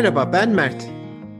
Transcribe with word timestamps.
Merhaba 0.00 0.32
ben 0.32 0.50
Mert. 0.50 0.84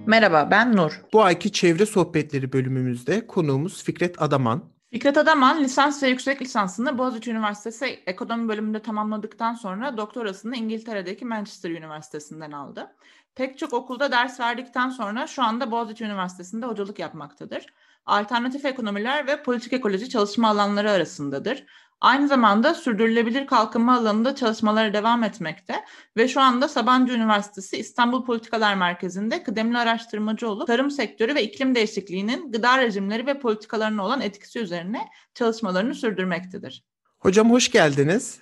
Merhaba 0.07 0.49
ben 0.51 0.77
Nur. 0.77 1.03
Bu 1.13 1.23
ayki 1.23 1.53
çevre 1.53 1.87
sohbetleri 1.87 2.53
bölümümüzde 2.53 3.27
konuğumuz 3.27 3.85
Fikret 3.85 4.23
Adaman. 4.23 4.65
Fikret 4.91 5.17
Adaman 5.19 5.63
lisans 5.63 6.03
ve 6.03 6.09
yüksek 6.09 6.43
lisansını 6.43 6.99
Boğaziçi 6.99 7.31
Üniversitesi 7.31 7.85
ekonomi 8.07 8.49
bölümünde 8.49 8.83
tamamladıktan 8.83 9.55
sonra 9.55 9.97
doktorasını 9.97 10.57
İngiltere'deki 10.57 11.25
Manchester 11.25 11.71
Üniversitesi'nden 11.71 12.53
aldı. 12.53 12.97
Pek 13.35 13.59
çok 13.59 13.73
okulda 13.73 14.13
ders 14.13 14.41
verdikten 14.41 14.91
sonra 14.91 15.27
şu 15.27 15.43
anda 15.43 15.71
Boğaziçi 15.71 16.05
Üniversitesi'nde 16.05 16.67
hocalık 16.67 16.99
yapmaktadır. 16.99 17.67
Alternatif 18.07 18.65
ekonomiler 18.65 19.27
ve 19.27 19.43
politik 19.43 19.73
ekoloji 19.73 20.09
çalışma 20.09 20.49
alanları 20.49 20.91
arasındadır. 20.91 21.65
Aynı 22.01 22.29
zamanda 22.29 22.75
sürdürülebilir 22.75 23.47
kalkınma 23.47 23.97
alanında 23.97 24.35
çalışmalara 24.35 24.93
devam 24.93 25.25
etmekte 25.25 25.75
ve 26.17 26.29
şu 26.29 26.41
anda 26.41 26.69
Sabancı 26.69 27.13
Üniversitesi 27.13 27.77
İstanbul 27.77 28.25
Politikalar 28.25 28.75
Merkezi'nde 28.75 29.43
kıdemli 29.43 29.79
araştırmacı 29.79 30.49
olup 30.49 30.67
tarım 30.67 30.91
sektörü 30.91 31.35
ve 31.35 31.43
iklim 31.43 31.75
değişikliğinin 31.75 32.53
gıda 32.53 32.79
rejimleri 32.79 33.27
ve 33.27 33.39
politikalarına 33.39 34.05
olan 34.05 34.21
etkisi 34.21 34.59
üzerine 34.59 35.09
çalışmalarını 35.35 35.95
sürdürmektedir. 35.95 36.85
Hocam 37.19 37.51
hoş 37.51 37.71
geldiniz. 37.71 38.39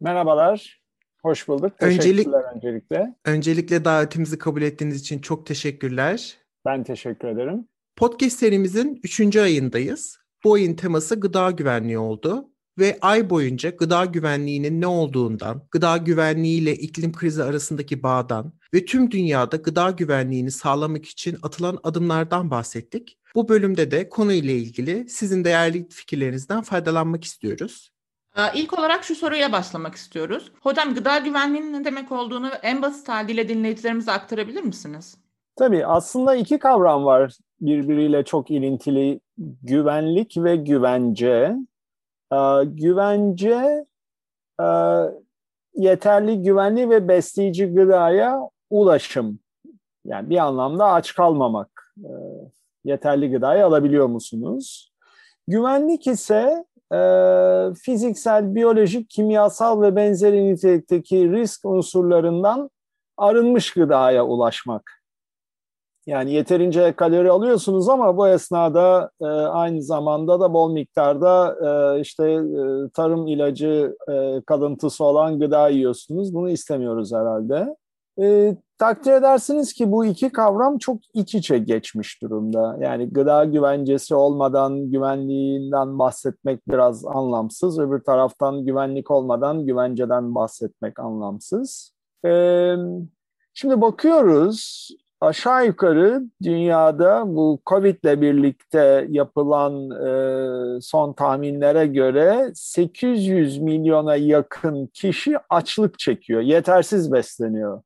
Merhabalar. 0.00 0.82
Hoş 1.22 1.48
bulduk. 1.48 1.72
Öncelik, 1.80 2.28
öncelikle. 2.54 3.14
Öncelikle 3.24 3.84
davetimizi 3.84 4.38
kabul 4.38 4.62
ettiğiniz 4.62 5.00
için 5.00 5.18
çok 5.18 5.46
teşekkürler. 5.46 6.36
Ben 6.64 6.84
teşekkür 6.84 7.28
ederim. 7.28 7.68
Podcast 7.96 8.38
serimizin 8.38 9.00
3. 9.02 9.36
ayındayız. 9.36 10.18
Bu 10.44 10.54
ayın 10.54 10.74
teması 10.74 11.20
gıda 11.20 11.50
güvenliği 11.50 11.98
oldu 11.98 12.51
ve 12.78 12.98
ay 13.00 13.30
boyunca 13.30 13.70
gıda 13.70 14.04
güvenliğinin 14.04 14.80
ne 14.80 14.86
olduğundan, 14.86 15.62
gıda 15.70 15.96
güvenliği 15.96 16.60
ile 16.60 16.72
iklim 16.74 17.12
krizi 17.12 17.42
arasındaki 17.42 18.02
bağdan 18.02 18.52
ve 18.74 18.84
tüm 18.84 19.10
dünyada 19.10 19.56
gıda 19.56 19.90
güvenliğini 19.90 20.50
sağlamak 20.50 21.06
için 21.06 21.38
atılan 21.42 21.78
adımlardan 21.82 22.50
bahsettik. 22.50 23.18
Bu 23.34 23.48
bölümde 23.48 23.90
de 23.90 24.08
konuyla 24.08 24.54
ilgili 24.54 25.08
sizin 25.08 25.44
değerli 25.44 25.88
fikirlerinizden 25.88 26.62
faydalanmak 26.62 27.24
istiyoruz. 27.24 27.92
İlk 28.54 28.78
olarak 28.78 29.04
şu 29.04 29.14
soruyla 29.14 29.52
başlamak 29.52 29.94
istiyoruz. 29.94 30.52
Hocam 30.60 30.94
gıda 30.94 31.18
güvenliğinin 31.18 31.72
ne 31.72 31.84
demek 31.84 32.12
olduğunu 32.12 32.48
en 32.62 32.82
basit 32.82 33.08
haliyle 33.08 33.48
dinleyicilerimize 33.48 34.12
aktarabilir 34.12 34.62
misiniz? 34.62 35.16
Tabii 35.56 35.86
aslında 35.86 36.36
iki 36.36 36.58
kavram 36.58 37.04
var 37.04 37.36
birbiriyle 37.60 38.24
çok 38.24 38.50
ilintili. 38.50 39.20
Güvenlik 39.62 40.36
ve 40.36 40.56
güvence. 40.56 41.56
Ee, 42.32 42.64
güvence 42.64 43.86
e, 44.60 44.66
yeterli 45.74 46.42
güvenli 46.42 46.90
ve 46.90 47.08
besleyici 47.08 47.66
gıdaya 47.66 48.40
ulaşım. 48.70 49.38
Yani 50.04 50.30
bir 50.30 50.38
anlamda 50.38 50.86
aç 50.86 51.14
kalmamak. 51.14 51.94
Ee, 52.04 52.08
yeterli 52.84 53.30
gıdayı 53.30 53.66
alabiliyor 53.66 54.06
musunuz? 54.06 54.92
Güvenlik 55.48 56.06
ise 56.06 56.64
e, 56.94 56.98
fiziksel, 57.74 58.54
biyolojik, 58.54 59.10
kimyasal 59.10 59.82
ve 59.82 59.96
benzeri 59.96 60.52
nitelikteki 60.52 61.32
risk 61.32 61.64
unsurlarından 61.64 62.70
arınmış 63.16 63.72
gıdaya 63.72 64.26
ulaşmak. 64.26 65.01
Yani 66.06 66.32
yeterince 66.32 66.92
kalori 66.92 67.30
alıyorsunuz 67.30 67.88
ama 67.88 68.16
bu 68.16 68.28
esnada 68.28 69.10
e, 69.20 69.24
aynı 69.26 69.82
zamanda 69.82 70.40
da 70.40 70.54
bol 70.54 70.72
miktarda 70.72 71.56
e, 71.96 72.00
işte 72.00 72.30
e, 72.32 72.88
tarım 72.94 73.26
ilacı 73.26 73.96
e, 74.08 74.42
kalıntısı 74.46 75.04
olan 75.04 75.38
gıda 75.40 75.68
yiyorsunuz. 75.68 76.34
Bunu 76.34 76.50
istemiyoruz 76.50 77.12
herhalde. 77.12 77.76
E, 78.22 78.56
takdir 78.78 79.12
edersiniz 79.12 79.72
ki 79.72 79.92
bu 79.92 80.04
iki 80.04 80.30
kavram 80.30 80.78
çok 80.78 80.98
iç 81.14 81.34
içe 81.34 81.58
geçmiş 81.58 82.22
durumda. 82.22 82.78
Yani 82.80 83.10
gıda 83.10 83.44
güvencesi 83.44 84.14
olmadan 84.14 84.90
güvenliğinden 84.90 85.98
bahsetmek 85.98 86.68
biraz 86.68 87.04
anlamsız. 87.06 87.78
Öbür 87.78 88.00
taraftan 88.00 88.64
güvenlik 88.64 89.10
olmadan 89.10 89.66
güvenceden 89.66 90.34
bahsetmek 90.34 90.98
anlamsız. 90.98 91.94
E, 92.24 92.74
Şimdi 93.54 93.80
bakıyoruz 93.80 94.88
aşağı 95.22 95.66
yukarı 95.66 96.22
dünyada 96.42 97.24
bu 97.26 97.58
Covid 97.66 98.04
ile 98.04 98.20
birlikte 98.20 99.06
yapılan 99.10 99.90
e, 99.90 100.80
son 100.80 101.12
tahminlere 101.12 101.86
göre 101.86 102.50
800 102.54 103.58
milyona 103.58 104.16
yakın 104.16 104.86
kişi 104.86 105.36
açlık 105.50 105.98
çekiyor, 105.98 106.40
yetersiz 106.40 107.12
besleniyor. 107.12 107.82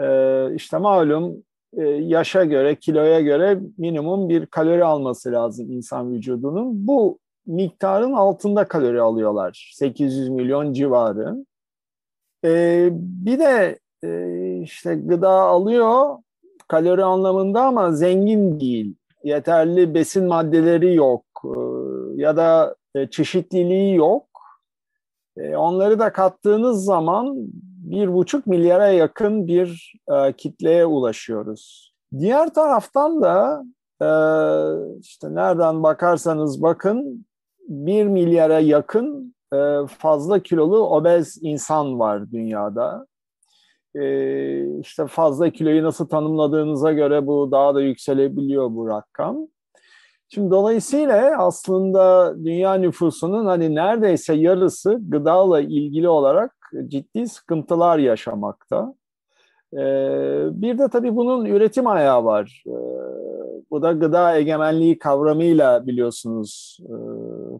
E, 0.00 0.54
işte 0.54 0.78
malum 0.78 1.44
e, 1.76 1.82
yaşa 1.86 2.44
göre, 2.44 2.76
kiloya 2.76 3.20
göre 3.20 3.58
minimum 3.78 4.28
bir 4.28 4.46
kalori 4.46 4.84
alması 4.84 5.32
lazım 5.32 5.70
insan 5.70 6.12
vücudunun. 6.12 6.86
Bu 6.86 7.18
miktarın 7.46 8.12
altında 8.12 8.68
kalori 8.68 9.00
alıyorlar, 9.00 9.72
800 9.74 10.28
milyon 10.28 10.72
civarı. 10.72 11.46
E, 12.44 12.88
bir 12.92 13.38
de 13.38 13.78
e, 14.04 14.60
işte 14.62 14.94
gıda 14.94 15.30
alıyor 15.30 16.16
kalori 16.68 17.04
anlamında 17.04 17.62
ama 17.62 17.92
zengin 17.92 18.60
değil. 18.60 18.94
Yeterli 19.24 19.94
besin 19.94 20.26
maddeleri 20.26 20.94
yok 20.94 21.24
e, 21.44 21.58
ya 22.14 22.36
da 22.36 22.76
e, 22.94 23.10
çeşitliliği 23.10 23.94
yok. 23.94 24.26
E, 25.36 25.56
onları 25.56 25.98
da 25.98 26.12
kattığınız 26.12 26.84
zaman 26.84 27.34
bir 27.90 28.14
buçuk 28.14 28.46
milyara 28.46 28.88
yakın 28.88 29.46
bir 29.46 29.92
kitleye 30.36 30.86
ulaşıyoruz. 30.86 31.92
Diğer 32.18 32.54
taraftan 32.54 33.22
da 33.22 33.64
işte 35.00 35.34
nereden 35.34 35.82
bakarsanız 35.82 36.62
bakın 36.62 37.26
bir 37.68 38.04
milyara 38.04 38.60
yakın 38.60 39.34
fazla 39.98 40.38
kilolu 40.38 40.88
obez 40.88 41.38
insan 41.42 41.98
var 41.98 42.30
dünyada. 42.30 43.06
Ee, 44.00 44.80
işte 44.80 45.06
fazla 45.06 45.50
kiloyu 45.50 45.82
nasıl 45.82 46.08
tanımladığınıza 46.08 46.92
göre 46.92 47.26
bu 47.26 47.48
daha 47.52 47.74
da 47.74 47.80
yükselebiliyor 47.80 48.70
bu 48.70 48.88
rakam. 48.88 49.36
Şimdi 50.28 50.50
dolayısıyla 50.50 51.38
aslında 51.38 52.34
dünya 52.44 52.74
nüfusunun 52.74 53.46
hani 53.46 53.74
neredeyse 53.74 54.34
yarısı 54.34 54.98
gıdayla 55.08 55.60
ilgili 55.60 56.08
olarak 56.08 56.52
ciddi 56.88 57.28
sıkıntılar 57.28 57.98
yaşamakta. 57.98 58.94
Ee, 59.72 60.46
bir 60.50 60.78
de 60.78 60.88
tabii 60.88 61.16
bunun 61.16 61.44
üretim 61.44 61.86
ayağı 61.86 62.24
var. 62.24 62.64
Ee, 62.66 62.70
bu 63.70 63.82
da 63.82 63.92
gıda 63.92 64.36
egemenliği 64.36 64.98
kavramıyla 64.98 65.86
biliyorsunuz 65.86 66.78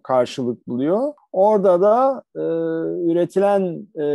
karşılık 0.02 0.68
buluyor. 0.68 1.12
Orada 1.32 1.80
da 1.80 2.22
e, 2.36 2.42
üretilen 3.12 3.62
e, 3.94 4.06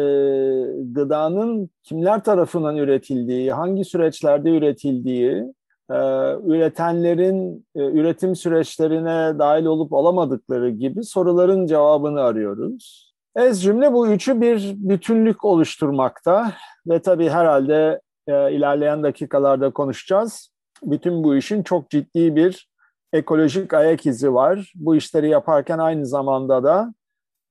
gıdanın 0.94 1.70
kimler 1.84 2.24
tarafından 2.24 2.78
üretildiği, 2.78 3.52
hangi 3.52 3.86
süreçlerde 3.86 4.50
üretildiği, 4.50 5.54
e, 5.90 5.98
üretenlerin 6.46 7.66
e, 7.76 7.80
üretim 7.80 8.36
süreçlerine 8.36 9.40
dahil 9.40 9.66
olup 9.66 9.94
olamadıkları 9.94 10.70
gibi 10.70 11.04
soruların 11.04 11.66
cevabını 11.66 12.22
arıyoruz. 12.22 13.14
Ez 13.36 13.64
cümle 13.64 13.94
bu 13.94 14.08
üçü 14.08 14.42
bir 14.42 14.74
bütünlük 14.78 15.46
oluşturmakta 15.46 16.52
ve 16.88 17.00
tabii 17.00 17.30
herhalde 17.30 18.02
e, 18.28 18.54
ilerleyen 18.54 19.04
dakikalarda 19.04 19.70
konuşacağız. 19.70 20.52
Bütün 20.84 21.24
bu 21.24 21.36
işin 21.36 21.64
çok 21.64 21.90
ciddi 21.90 22.36
bir 22.36 22.71
ekolojik 23.14 23.74
ayak 23.74 24.06
izi 24.06 24.34
var. 24.34 24.74
Bu 24.76 24.96
işleri 24.96 25.30
yaparken 25.30 25.78
aynı 25.78 26.06
zamanda 26.06 26.64
da 26.64 26.94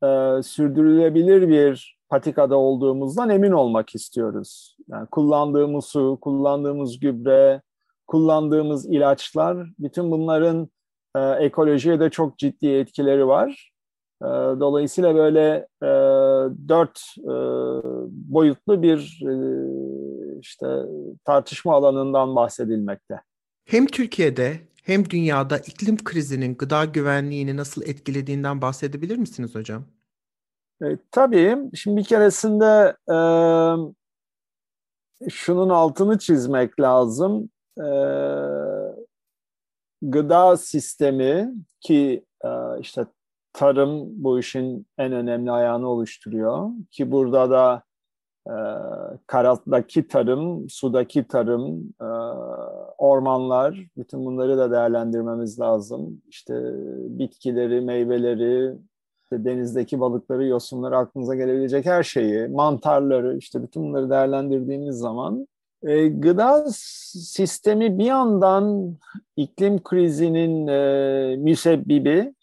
e, 0.02 0.42
sürdürülebilir 0.42 1.48
bir 1.48 1.98
patikada 2.08 2.56
olduğumuzdan 2.56 3.30
emin 3.30 3.52
olmak 3.52 3.94
istiyoruz. 3.94 4.76
Yani 4.88 5.06
kullandığımız 5.06 5.84
su, 5.84 6.18
kullandığımız 6.20 7.00
gübre, 7.00 7.62
kullandığımız 8.06 8.86
ilaçlar, 8.86 9.66
bütün 9.78 10.10
bunların 10.10 10.68
e, 11.16 11.20
ekolojiye 11.20 12.00
de 12.00 12.10
çok 12.10 12.38
ciddi 12.38 12.68
etkileri 12.68 13.26
var. 13.26 13.72
E, 14.22 14.26
dolayısıyla 14.60 15.14
böyle 15.14 15.66
e, 15.82 15.88
dört 16.68 17.00
e, 17.18 17.34
boyutlu 18.08 18.82
bir 18.82 19.22
e, 19.28 19.32
işte 20.40 20.66
tartışma 21.24 21.74
alanından 21.74 22.36
bahsedilmekte. 22.36 23.20
Hem 23.64 23.86
Türkiye'de 23.86 24.56
hem 24.84 25.10
dünyada 25.10 25.58
iklim 25.58 26.04
krizinin 26.04 26.54
gıda 26.54 26.84
güvenliğini 26.84 27.56
nasıl 27.56 27.82
etkilediğinden 27.82 28.62
bahsedebilir 28.62 29.16
misiniz 29.16 29.54
hocam? 29.54 29.84
E, 30.82 30.86
tabii. 31.10 31.56
Şimdi 31.74 31.96
bir 31.96 32.04
keresinde 32.04 32.96
e, 33.10 33.16
şunun 35.30 35.68
altını 35.68 36.18
çizmek 36.18 36.80
lazım. 36.80 37.50
E, 37.78 37.86
gıda 40.02 40.56
sistemi 40.56 41.54
ki 41.80 42.24
e, 42.44 42.48
işte 42.80 43.06
tarım 43.52 44.24
bu 44.24 44.38
işin 44.38 44.86
en 44.98 45.12
önemli 45.12 45.50
ayağını 45.50 45.88
oluşturuyor 45.88 46.70
ki 46.90 47.10
burada 47.10 47.50
da 47.50 47.82
e, 48.46 48.54
tarım, 50.08 50.70
sudaki 50.70 51.28
tarım, 51.28 51.94
e, 52.00 52.08
ormanlar, 52.98 53.86
bütün 53.96 54.26
bunları 54.26 54.58
da 54.58 54.70
değerlendirmemiz 54.70 55.60
lazım. 55.60 56.22
İşte 56.28 56.54
bitkileri, 57.18 57.80
meyveleri, 57.80 58.74
işte 59.22 59.44
denizdeki 59.44 60.00
balıkları, 60.00 60.46
yosunları, 60.46 60.96
aklınıza 60.96 61.34
gelebilecek 61.34 61.86
her 61.86 62.02
şeyi, 62.02 62.48
mantarları, 62.48 63.36
işte 63.36 63.62
bütün 63.62 63.82
bunları 63.82 64.10
değerlendirdiğimiz 64.10 64.96
zaman 64.96 65.46
e, 65.82 66.08
gıda 66.08 66.64
sistemi 66.70 67.98
bir 67.98 68.04
yandan 68.04 68.96
iklim 69.36 69.82
krizinin 69.82 70.66
e, 70.66 71.36
müsebbibi, 71.36 72.34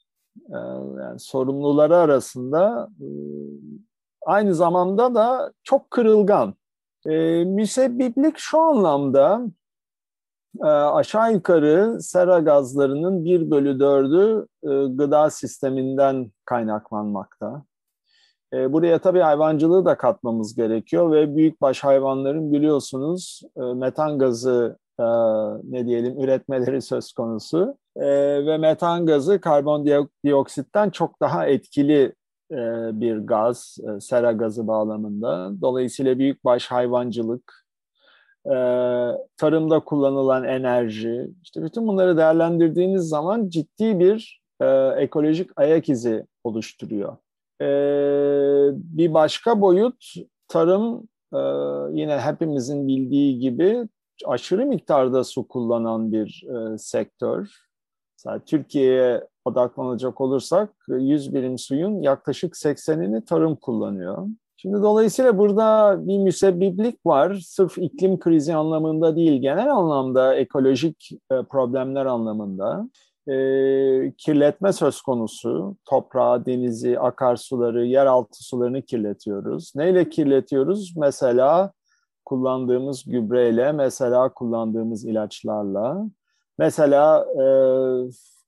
e, 0.50 0.57
yani 1.01 1.19
sorumluları 1.19 1.97
arasında 1.97 2.89
aynı 4.27 4.56
zamanda 4.56 5.15
da 5.15 5.53
çok 5.63 5.91
kırılgan. 5.91 6.53
E, 7.06 7.44
müsebbiplik 7.44 8.38
şu 8.38 8.59
anlamda 8.59 9.41
e, 10.63 10.68
aşağı 10.68 11.33
yukarı 11.33 12.01
sera 12.01 12.39
gazlarının 12.39 13.25
1 13.25 13.51
bölü 13.51 13.79
4'ü 13.79 14.47
e, 14.63 14.95
gıda 14.95 15.29
sisteminden 15.29 16.31
kaynaklanmakta. 16.45 17.63
E, 18.53 18.74
buraya 18.74 19.00
tabii 19.00 19.19
hayvancılığı 19.19 19.85
da 19.85 19.97
katmamız 19.97 20.56
gerekiyor 20.56 21.12
ve 21.12 21.35
büyükbaş 21.35 21.83
hayvanların 21.83 22.53
biliyorsunuz 22.53 23.41
e, 23.57 23.62
metan 23.62 24.19
gazı 24.19 24.77
e, 25.00 25.03
ne 25.63 25.85
diyelim 25.85 26.19
üretmeleri 26.19 26.81
söz 26.81 27.13
konusu. 27.13 27.77
E, 27.95 28.06
ve 28.45 28.57
metan 28.57 29.06
gazı 29.06 29.41
karbondioksitten 29.41 30.89
çok 30.89 31.21
daha 31.21 31.47
etkili 31.47 32.13
bir 33.01 33.17
gaz, 33.17 33.77
e, 33.88 33.99
sera 33.99 34.31
gazı 34.31 34.67
bağlamında. 34.67 35.51
Dolayısıyla 35.61 36.19
büyükbaş 36.19 36.67
hayvancılık, 36.67 37.67
e, 38.45 38.55
tarımda 39.38 39.79
kullanılan 39.79 40.44
enerji, 40.44 41.29
işte 41.44 41.63
bütün 41.63 41.88
bunları 41.88 42.17
değerlendirdiğiniz 42.17 43.01
zaman 43.09 43.49
ciddi 43.49 43.99
bir 43.99 44.41
ekolojik 44.97 45.49
ayak 45.55 45.89
izi 45.89 46.25
oluşturuyor. 46.44 47.17
Bir 48.73 49.13
başka 49.13 49.61
boyut 49.61 50.13
tarım 50.47 51.07
yine 51.97 52.19
hepimizin 52.19 52.88
bildiği 52.88 53.39
gibi 53.39 53.88
aşırı 54.25 54.65
miktarda 54.65 55.23
su 55.23 55.47
kullanan 55.47 56.11
bir 56.11 56.47
sektör. 56.77 57.50
Mesela 58.17 58.39
Türkiye'ye 58.45 59.27
odaklanacak 59.47 60.21
olursak 60.21 60.69
100 60.88 61.33
birim 61.33 61.57
suyun 61.57 62.01
yaklaşık 62.01 62.53
80'ini 62.53 63.25
tarım 63.25 63.55
kullanıyor. 63.55 64.27
Şimdi 64.57 64.81
dolayısıyla 64.81 65.38
burada 65.38 65.97
bir 66.07 66.17
müsebbiplik 66.17 67.05
var. 67.05 67.33
Sırf 67.45 67.77
iklim 67.77 68.19
krizi 68.19 68.55
anlamında 68.55 69.15
değil, 69.15 69.41
genel 69.41 69.71
anlamda 69.71 70.35
ekolojik 70.35 71.09
e, 71.31 71.44
problemler 71.44 72.05
anlamında. 72.05 72.89
E, 73.27 73.33
kirletme 74.17 74.73
söz 74.73 75.01
konusu. 75.01 75.75
Toprağı, 75.85 76.45
denizi, 76.45 77.00
akarsuları, 77.00 77.85
yeraltı 77.85 78.43
sularını 78.43 78.81
kirletiyoruz. 78.81 79.73
Neyle 79.75 80.09
kirletiyoruz? 80.09 80.93
Mesela 80.97 81.71
kullandığımız 82.25 83.03
gübreyle, 83.05 83.71
mesela 83.71 84.33
kullandığımız 84.33 85.05
ilaçlarla. 85.05 86.05
Mesela 86.59 87.25
e, 87.41 87.45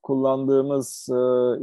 kullandığımız 0.04 1.10
e, 1.12 1.16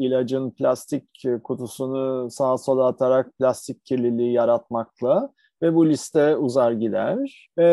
ilacın 0.05 0.51
plastik 0.51 1.05
kutusunu 1.45 2.31
sağa 2.31 2.59
sola 2.59 2.87
atarak 2.87 3.39
plastik 3.39 3.85
kirliliği 3.85 4.33
yaratmakla 4.33 5.31
ve 5.63 5.75
bu 5.75 5.89
liste 5.89 6.37
uzar 6.37 6.73
gider. 6.73 7.49
E, 7.59 7.67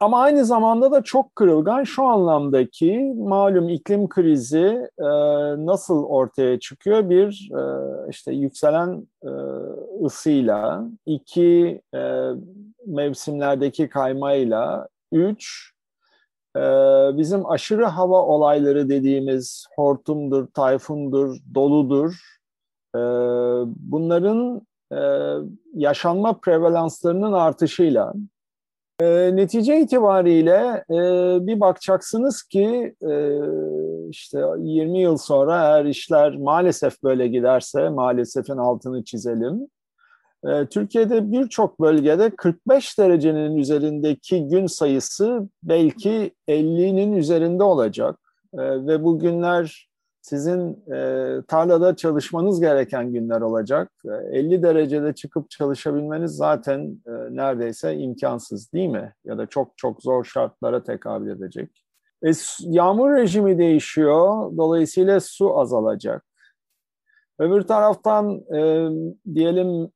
ama 0.00 0.20
aynı 0.20 0.44
zamanda 0.44 0.92
da 0.92 1.02
çok 1.02 1.36
kırılgan 1.36 1.84
şu 1.84 2.04
anlamdaki 2.04 3.14
malum 3.16 3.68
iklim 3.68 4.08
krizi 4.08 4.88
e, 4.98 5.08
nasıl 5.66 6.04
ortaya 6.04 6.58
çıkıyor? 6.60 7.10
Bir 7.10 7.50
e, 7.52 7.62
işte 8.10 8.32
yükselen 8.32 9.08
e, 9.22 9.30
ısıyla, 10.04 10.88
iki 11.06 11.82
e, 11.94 12.30
mevsimlerdeki 12.86 13.88
kaymayla, 13.88 14.88
üç 15.12 15.73
bizim 17.18 17.50
aşırı 17.50 17.84
hava 17.84 18.22
olayları 18.22 18.88
dediğimiz 18.88 19.66
hortumdur, 19.76 20.46
tayfundur, 20.46 21.36
doludur. 21.54 22.34
Ee, 22.94 22.98
bunların 23.76 24.66
e, 24.92 24.98
yaşanma 25.74 26.40
prevalanslarının 26.40 27.32
artışıyla 27.32 28.12
e, 29.00 29.36
netice 29.36 29.80
itibariyle 29.80 30.84
e, 30.90 30.96
bir 31.46 31.60
bakacaksınız 31.60 32.42
ki 32.42 32.94
işte 34.10 34.38
20 34.58 35.00
yıl 35.00 35.16
sonra 35.16 35.64
eğer 35.64 35.84
işler 35.84 36.36
maalesef 36.36 37.02
böyle 37.02 37.28
giderse 37.28 37.88
maalesefin 37.88 38.56
altını 38.56 39.04
çizelim 39.04 39.60
ee, 39.60 39.83
Türkiye'de 40.70 41.32
birçok 41.32 41.80
bölgede 41.80 42.30
45 42.30 42.98
derecenin 42.98 43.56
üzerindeki 43.56 44.48
gün 44.48 44.66
sayısı 44.66 45.48
belki 45.62 46.32
50'nin 46.48 47.12
üzerinde 47.12 47.62
olacak. 47.62 48.18
Ee, 48.54 48.86
ve 48.86 49.04
bu 49.04 49.18
günler 49.18 49.88
sizin 50.20 50.92
e, 50.94 51.36
tarlada 51.48 51.96
çalışmanız 51.96 52.60
gereken 52.60 53.12
günler 53.12 53.40
olacak. 53.40 53.92
50 54.30 54.62
derecede 54.62 55.14
çıkıp 55.14 55.50
çalışabilmeniz 55.50 56.30
zaten 56.30 57.02
e, 57.06 57.10
neredeyse 57.10 57.96
imkansız 57.96 58.72
değil 58.72 58.88
mi? 58.88 59.14
Ya 59.24 59.38
da 59.38 59.46
çok 59.46 59.78
çok 59.78 60.02
zor 60.02 60.24
şartlara 60.24 60.82
tekabül 60.82 61.30
edecek. 61.30 61.84
E, 62.26 62.30
yağmur 62.60 63.16
rejimi 63.16 63.58
değişiyor. 63.58 64.52
Dolayısıyla 64.56 65.20
su 65.20 65.58
azalacak. 65.58 66.24
Öbür 67.38 67.62
taraftan 67.62 68.54
e, 68.54 68.88
diyelim 69.34 69.90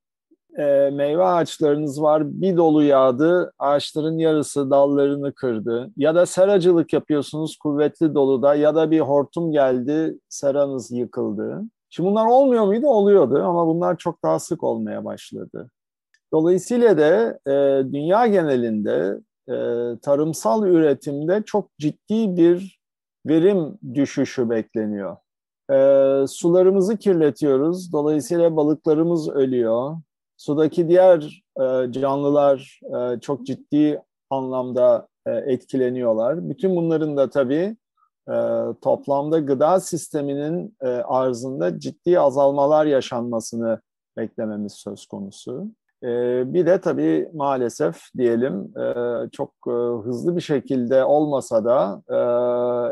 e, 0.59 0.91
meyve 0.93 1.25
ağaçlarınız 1.25 2.03
var 2.03 2.23
bir 2.27 2.57
dolu 2.57 2.83
yağdı 2.83 3.53
ağaçların 3.59 4.19
yarısı 4.19 4.71
dallarını 4.71 5.33
kırdı 5.33 5.91
ya 5.97 6.15
da 6.15 6.27
seracılık 6.27 6.93
yapıyorsunuz 6.93 7.57
kuvvetli 7.57 8.15
doluda 8.15 8.55
ya 8.55 8.75
da 8.75 8.91
bir 8.91 9.01
hortum 9.01 9.53
geldi 9.53 10.19
seranız 10.29 10.91
yıkıldı. 10.91 11.63
Şimdi 11.91 12.09
bunlar 12.11 12.27
olmuyor 12.27 12.67
muydu? 12.67 12.87
Oluyordu 12.87 13.43
ama 13.45 13.67
bunlar 13.67 13.97
çok 13.99 14.23
daha 14.23 14.39
sık 14.39 14.65
olmaya 14.65 15.05
başladı. 15.05 15.71
Dolayısıyla 16.33 16.99
da 16.99 17.39
e, 17.47 17.85
dünya 17.93 18.27
genelinde 18.27 19.21
e, 19.49 19.55
tarımsal 20.03 20.67
üretimde 20.67 21.43
çok 21.47 21.79
ciddi 21.79 22.37
bir 22.37 22.79
verim 23.27 23.79
düşüşü 23.95 24.51
bekleniyor. 24.51 25.17
E, 25.71 26.27
sularımızı 26.27 26.97
kirletiyoruz. 26.97 27.93
Dolayısıyla 27.93 28.57
balıklarımız 28.57 29.29
ölüyor. 29.29 29.97
Sudaki 30.39 30.89
diğer 30.89 31.43
e, 31.61 31.93
canlılar 31.93 32.81
e, 32.83 33.21
çok 33.21 33.47
ciddi 33.47 34.03
anlamda 34.31 35.09
e, 35.27 35.31
etkileniyorlar. 35.31 36.49
Bütün 36.49 36.77
bunların 36.77 37.17
da 37.17 37.31
tabii 37.31 37.77
toplamda 38.83 39.39
gıda 39.39 39.81
sisteminin 39.81 40.77
arzında 41.05 41.79
ciddi 41.79 42.21
azalmalar 42.21 42.87
yaşanmasını 42.87 43.81
beklememiz 44.17 44.73
söz 44.73 45.07
konusu. 45.07 45.67
Bir 46.53 46.67
de 46.67 46.81
tabii 46.81 47.31
maalesef 47.35 48.01
diyelim 48.17 48.73
çok 49.33 49.53
hızlı 50.05 50.37
bir 50.37 50.41
şekilde 50.41 51.05
olmasa 51.05 51.65
da 51.65 52.03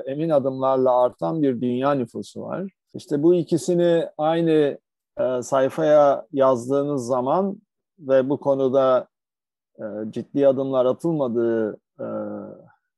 emin 0.07 0.31
adımlarla 0.31 1.03
artan 1.03 1.43
bir 1.43 1.61
dünya 1.61 1.95
nüfusu 1.95 2.43
var. 2.43 2.71
İşte 2.95 3.23
bu 3.23 3.35
ikisini 3.35 4.09
aynı 4.19 4.79
e, 5.21 5.43
sayfaya 5.43 6.27
yazdığınız 6.33 7.07
zaman 7.07 7.57
ve 7.99 8.29
bu 8.29 8.41
konuda 8.41 9.09
e, 9.79 9.85
ciddi 10.11 10.49
adımlar 10.49 10.87
atılmadığı 10.87 11.81
e, 12.01 12.07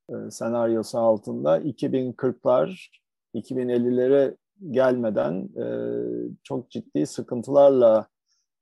e, 0.09 0.31
senaryosu 0.31 0.99
altında 0.99 1.59
2040'lar 1.59 2.89
2050'lere 3.35 4.37
gelmeden 4.71 5.49
e, 5.57 5.65
çok 6.43 6.69
ciddi 6.69 7.05
sıkıntılarla 7.05 8.07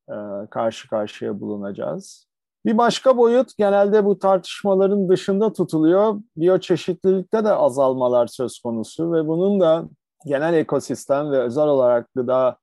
e, 0.09 0.15
karşı 0.49 0.89
karşıya 0.89 1.39
bulunacağız. 1.39 2.27
Bir 2.65 2.77
başka 2.77 3.17
boyut 3.17 3.57
genelde 3.57 4.05
bu 4.05 4.19
tartışmaların 4.19 5.09
dışında 5.09 5.53
tutuluyor. 5.53 6.21
Biyoçeşitlilikte 6.37 7.45
de 7.45 7.49
azalmalar 7.49 8.27
söz 8.27 8.59
konusu 8.59 9.11
ve 9.11 9.27
bunun 9.27 9.59
da 9.59 9.89
genel 10.25 10.53
ekosistem 10.53 11.31
ve 11.31 11.39
özel 11.39 11.67
olarak 11.67 12.13
gıda 12.15 12.57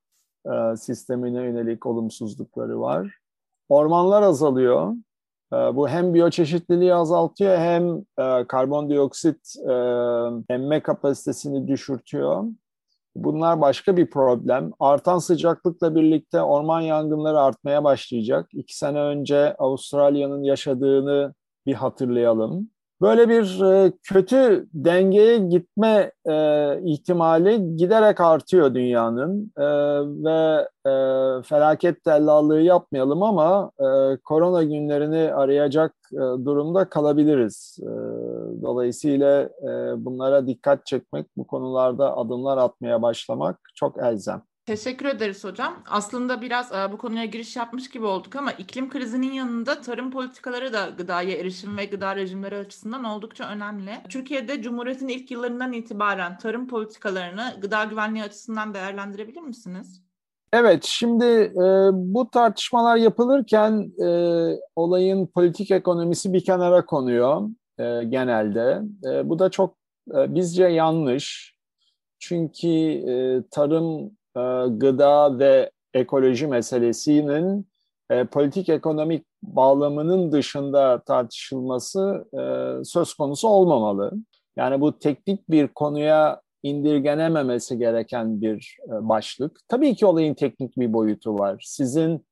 e, 0.45 0.77
sistemine 0.77 1.43
yönelik 1.43 1.85
olumsuzlukları 1.85 2.81
var. 2.81 3.17
Ormanlar 3.69 4.21
azalıyor. 4.21 4.93
E, 5.53 5.55
bu 5.55 5.89
hem 5.89 6.13
biyoçeşitliliği 6.13 6.93
azaltıyor 6.93 7.57
hem 7.57 7.97
e, 7.97 8.47
karbondioksit 8.47 9.55
emme 10.49 10.79
kapasitesini 10.83 11.67
düşürtüyor. 11.67 12.43
Bunlar 13.15 13.61
başka 13.61 13.97
bir 13.97 14.09
problem. 14.09 14.71
Artan 14.79 15.17
sıcaklıkla 15.17 15.95
birlikte 15.95 16.41
orman 16.41 16.81
yangınları 16.81 17.39
artmaya 17.39 17.83
başlayacak. 17.83 18.49
İki 18.53 18.77
sene 18.77 18.99
önce 18.99 19.55
Avustralya'nın 19.55 20.43
yaşadığını 20.43 21.33
bir 21.65 21.73
hatırlayalım. 21.73 22.69
Böyle 23.01 23.29
bir 23.29 23.61
e, 23.61 23.91
kötü 24.03 24.67
dengeye 24.73 25.37
gitme 25.37 26.11
e, 26.29 26.79
ihtimali 26.83 27.75
giderek 27.75 28.21
artıyor 28.21 28.73
dünyanın 28.73 29.51
e, 29.57 29.65
ve 30.23 30.67
felaket 31.43 32.03
tellallığı 32.03 32.61
yapmayalım 32.61 33.23
ama 33.23 33.71
korona 34.23 34.63
günlerini 34.63 35.33
arayacak 35.33 35.95
durumda 36.15 36.89
kalabiliriz. 36.89 37.77
Dolayısıyla 38.61 39.49
bunlara 39.97 40.47
dikkat 40.47 40.85
çekmek, 40.85 41.27
bu 41.37 41.47
konularda 41.47 42.17
adımlar 42.17 42.57
atmaya 42.57 43.01
başlamak 43.01 43.59
çok 43.75 43.97
elzem. 43.97 44.41
Teşekkür 44.65 45.05
ederiz 45.05 45.43
hocam. 45.43 45.83
Aslında 45.89 46.41
biraz 46.41 46.71
e, 46.71 46.91
bu 46.91 46.97
konuya 46.97 47.25
giriş 47.25 47.55
yapmış 47.55 47.89
gibi 47.89 48.05
olduk 48.05 48.35
ama 48.35 48.51
iklim 48.51 48.89
krizinin 48.89 49.31
yanında 49.31 49.81
tarım 49.81 50.11
politikaları 50.11 50.73
da 50.73 50.89
gıdaya 50.97 51.37
erişim 51.37 51.77
ve 51.77 51.85
gıda 51.85 52.15
rejimleri 52.15 52.57
açısından 52.57 53.03
oldukça 53.03 53.49
önemli. 53.49 53.91
Türkiye'de 54.09 54.61
Cumhuriyet'in 54.61 55.07
ilk 55.07 55.31
yıllarından 55.31 55.73
itibaren 55.73 56.37
tarım 56.37 56.67
politikalarını 56.67 57.53
gıda 57.61 57.83
güvenliği 57.83 58.23
açısından 58.23 58.73
değerlendirebilir 58.73 59.41
misiniz? 59.41 60.01
Evet, 60.53 60.83
şimdi 60.83 61.25
e, 61.25 61.89
bu 61.93 62.29
tartışmalar 62.29 62.97
yapılırken 62.97 63.91
e, 64.03 64.09
olayın 64.75 65.27
politik 65.27 65.71
ekonomisi 65.71 66.33
bir 66.33 66.45
kenara 66.45 66.85
konuyor 66.85 67.49
e, 67.79 68.03
genelde. 68.03 68.81
E, 69.11 69.29
bu 69.29 69.39
da 69.39 69.49
çok 69.49 69.75
e, 70.15 70.35
bizce 70.35 70.65
yanlış. 70.65 71.55
Çünkü 72.19 72.67
e, 72.67 73.43
tarım 73.51 74.11
e, 74.37 74.41
gıda 74.69 75.39
ve 75.39 75.71
ekoloji 75.93 76.47
meselesinin 76.47 77.67
e, 78.09 78.25
politik 78.25 78.69
ekonomik 78.69 79.25
bağlamının 79.43 80.31
dışında 80.31 81.01
tartışılması 81.01 82.25
e, 82.33 82.83
söz 82.83 83.13
konusu 83.13 83.47
olmamalı. 83.47 84.11
Yani 84.57 84.81
bu 84.81 84.99
teknik 84.99 85.49
bir 85.49 85.67
konuya 85.67 86.41
indirgenememesi 86.63 87.77
gereken 87.77 88.41
bir 88.41 88.77
başlık. 88.87 89.59
Tabii 89.67 89.95
ki 89.95 90.05
olayın 90.05 90.33
teknik 90.33 90.77
bir 90.77 90.93
boyutu 90.93 91.39
var. 91.39 91.63
Sizin 91.65 92.25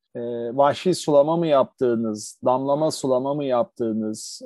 vahşi 0.53 0.95
sulama 0.95 1.37
mı 1.37 1.47
yaptığınız, 1.47 2.39
damlama 2.45 2.91
sulama 2.91 3.33
mı 3.33 3.45
yaptığınız 3.45 4.41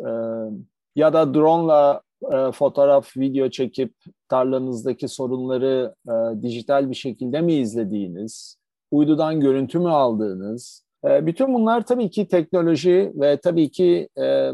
ya 0.95 1.13
da 1.13 1.33
drone'la 1.33 2.01
e, 2.31 2.51
fotoğraf, 2.51 3.17
video 3.17 3.49
çekip 3.49 3.93
tarlanızdaki 4.29 5.07
sorunları 5.07 5.95
e, 6.07 6.41
dijital 6.41 6.89
bir 6.89 6.95
şekilde 6.95 7.41
mi 7.41 7.53
izlediğiniz, 7.53 8.57
uydudan 8.91 9.39
görüntü 9.39 9.79
mü 9.79 9.89
aldığınız, 9.89 10.87
e, 11.05 11.25
bütün 11.25 11.53
bunlar 11.53 11.85
tabii 11.85 12.09
ki 12.09 12.27
teknoloji 12.27 13.11
ve 13.15 13.37
tabii 13.37 13.71
ki 13.71 14.09
e, 14.15 14.25
e, 14.25 14.53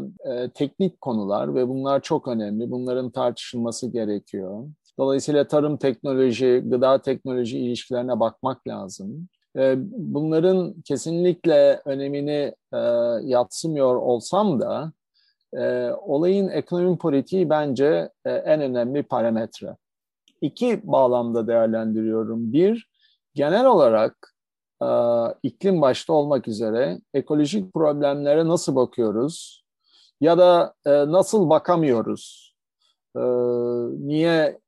teknik 0.54 1.00
konular 1.00 1.54
ve 1.54 1.68
bunlar 1.68 2.00
çok 2.00 2.28
önemli. 2.28 2.70
Bunların 2.70 3.10
tartışılması 3.10 3.88
gerekiyor. 3.88 4.64
Dolayısıyla 4.98 5.48
tarım 5.48 5.76
teknoloji, 5.76 6.62
gıda 6.66 7.02
teknoloji 7.02 7.58
ilişkilerine 7.58 8.20
bakmak 8.20 8.68
lazım. 8.68 9.28
E, 9.58 9.74
bunların 9.92 10.74
kesinlikle 10.84 11.80
önemini 11.84 12.54
e, 12.72 12.78
yatsımıyor 13.22 13.96
olsam 13.96 14.60
da 14.60 14.92
e, 15.58 15.90
olayın 15.92 16.48
ekonomi 16.48 16.98
politiği 16.98 17.50
bence 17.50 18.10
e, 18.24 18.30
en 18.30 18.60
önemli 18.60 19.02
parametre. 19.02 19.76
İki 20.40 20.80
bağlamda 20.84 21.46
değerlendiriyorum. 21.46 22.52
Bir, 22.52 22.88
genel 23.34 23.66
olarak 23.66 24.34
e, 24.82 24.88
iklim 25.42 25.82
başta 25.82 26.12
olmak 26.12 26.48
üzere 26.48 27.00
ekolojik 27.14 27.74
problemlere 27.74 28.48
nasıl 28.48 28.76
bakıyoruz 28.76 29.64
ya 30.20 30.38
da 30.38 30.74
e, 30.86 30.90
nasıl 30.90 31.50
bakamıyoruz? 31.50 32.54
E, 33.16 33.22
niye 34.06 34.58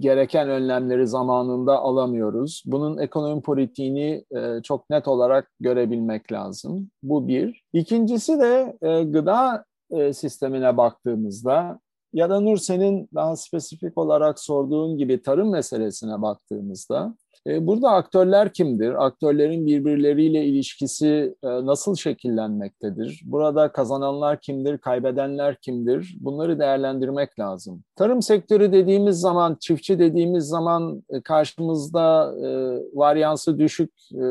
gereken 0.00 0.48
önlemleri 0.48 1.06
zamanında 1.06 1.78
alamıyoruz? 1.78 2.62
Bunun 2.66 2.98
ekonomi 2.98 3.42
politiğini 3.42 4.24
e, 4.36 4.62
çok 4.62 4.90
net 4.90 5.08
olarak 5.08 5.50
görebilmek 5.60 6.32
lazım. 6.32 6.90
Bu 7.02 7.28
bir. 7.28 7.62
İkincisi 7.72 8.40
de 8.40 8.76
e, 8.82 9.02
gıda 9.02 9.64
e, 9.90 10.12
sistemine 10.12 10.76
baktığımızda 10.76 11.80
ya 12.12 12.30
da 12.30 12.40
Nur 12.40 12.56
senin 12.56 13.08
daha 13.14 13.36
spesifik 13.36 13.98
olarak 13.98 14.40
sorduğun 14.40 14.98
gibi 14.98 15.22
tarım 15.22 15.50
meselesine 15.50 16.22
baktığımızda 16.22 17.14
e, 17.46 17.66
burada 17.66 17.90
aktörler 17.90 18.52
kimdir? 18.52 19.06
Aktörlerin 19.06 19.66
birbirleriyle 19.66 20.44
ilişkisi 20.44 21.34
e, 21.42 21.48
nasıl 21.48 21.96
şekillenmektedir? 21.96 23.22
Burada 23.24 23.72
kazananlar 23.72 24.40
kimdir? 24.40 24.78
Kaybedenler 24.78 25.56
kimdir? 25.56 26.16
Bunları 26.20 26.58
değerlendirmek 26.58 27.38
lazım. 27.38 27.82
Tarım 27.96 28.22
sektörü 28.22 28.72
dediğimiz 28.72 29.16
zaman, 29.16 29.56
çiftçi 29.60 29.98
dediğimiz 29.98 30.44
zaman 30.44 31.02
e, 31.10 31.20
karşımızda 31.20 32.34
e, 32.38 32.48
varyansı 32.94 33.58
düşük 33.58 33.92
e, 34.12 34.24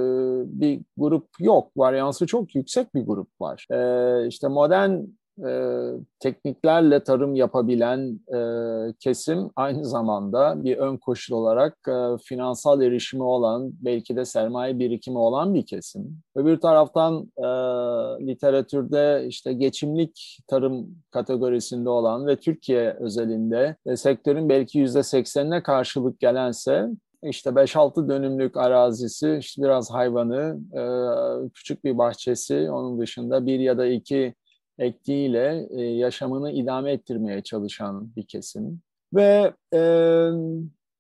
bir 0.46 0.82
grup 0.98 1.28
yok. 1.40 1.72
Varyansı 1.78 2.28
çok 2.28 2.56
yüksek 2.56 2.96
bir 2.96 3.06
grup 3.06 3.28
var. 3.42 3.68
E, 3.72 4.28
işte 4.28 4.48
modern 4.48 5.02
e, 5.48 5.92
tekniklerle 6.20 7.04
tarım 7.04 7.36
yapabilen 7.36 8.20
e, 8.36 8.40
kesim 9.00 9.50
aynı 9.56 9.86
zamanda 9.86 10.64
bir 10.64 10.78
ön 10.78 10.98
koşul 10.98 11.36
olarak 11.36 11.78
e, 11.88 12.18
finansal 12.24 12.82
erişimi 12.82 13.24
olan, 13.24 13.72
belki 13.82 14.16
de 14.16 14.26
sermaye 14.26 14.80
birikimi 14.80 15.18
olan 15.18 15.54
bir 15.54 15.66
kesim. 15.66 16.22
Öbür 16.36 16.58
taraftan 16.58 17.32
e, 17.38 17.48
literatürde 18.28 19.26
işte 19.28 19.54
geçimlik 19.54 20.40
tarım 20.48 20.88
kategorisinde 21.12 21.90
olan 21.90 22.28
ve 22.28 22.36
Türkiye 22.36 22.98
özelinde 23.00 23.76
e, 23.86 23.96
sektörün 23.96 24.50
belki 24.50 24.80
yüzde 24.80 25.04
seksenine 25.04 25.64
karşılık 25.64 26.20
gelense 26.20 26.90
işte 27.24 27.50
5-6 27.50 28.10
dönümlük 28.10 28.58
arazisi, 28.58 29.38
işte 29.40 29.64
biraz 29.64 29.92
hayvanı, 29.92 30.60
e, 30.74 30.84
küçük 31.50 31.84
bir 31.84 31.98
bahçesi, 31.98 32.72
onun 32.72 33.00
dışında 33.00 33.46
bir 33.46 33.60
ya 33.60 33.78
da 33.78 33.86
iki 33.86 34.34
ektiğiyle 34.80 35.68
e, 35.72 35.82
yaşamını 35.82 36.52
idame 36.52 36.92
ettirmeye 36.92 37.42
çalışan 37.42 38.16
bir 38.16 38.26
kesim. 38.26 38.82
Ve 39.14 39.54
e, 39.74 39.80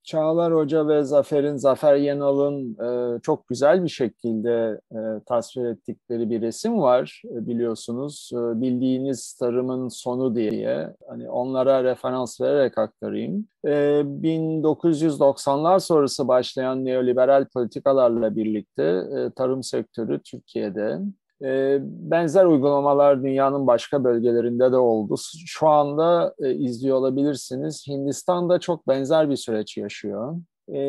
Çağlar 0.05 0.53
Hoca 0.53 0.87
ve 0.87 1.03
Zafer'in, 1.03 1.55
Zafer 1.55 1.95
Yenal'ın 1.95 2.77
e, 2.83 3.19
çok 3.21 3.47
güzel 3.47 3.83
bir 3.83 3.89
şekilde 3.89 4.81
e, 4.91 4.99
tasvir 5.25 5.65
ettikleri 5.65 6.29
bir 6.29 6.41
resim 6.41 6.81
var 6.81 7.21
e, 7.25 7.47
biliyorsunuz. 7.47 8.31
E, 8.33 8.61
bildiğiniz 8.61 9.33
tarımın 9.33 9.87
sonu 9.87 10.35
diye. 10.35 10.93
Hani 11.07 11.29
onlara 11.29 11.83
referans 11.83 12.41
vererek 12.41 12.77
aktarayım. 12.77 13.47
E, 13.65 13.69
1990'lar 13.69 15.79
sonrası 15.79 16.27
başlayan 16.27 16.85
neoliberal 16.85 17.45
politikalarla 17.45 18.35
birlikte 18.35 18.83
e, 18.83 19.29
tarım 19.35 19.63
sektörü 19.63 20.21
Türkiye'de 20.21 20.99
ee, 21.43 21.77
benzer 21.81 22.45
uygulamalar 22.45 23.23
dünyanın 23.23 23.67
başka 23.67 24.03
bölgelerinde 24.03 24.71
de 24.71 24.77
oldu. 24.77 25.15
Şu 25.45 25.67
anda 25.67 26.35
e, 26.39 26.53
izliyor 26.53 26.97
olabilirsiniz. 26.97 27.85
Hindistan'da 27.87 28.59
çok 28.59 28.87
benzer 28.87 29.29
bir 29.29 29.35
süreç 29.35 29.77
yaşıyor. 29.77 30.35
Ee, 30.67 30.79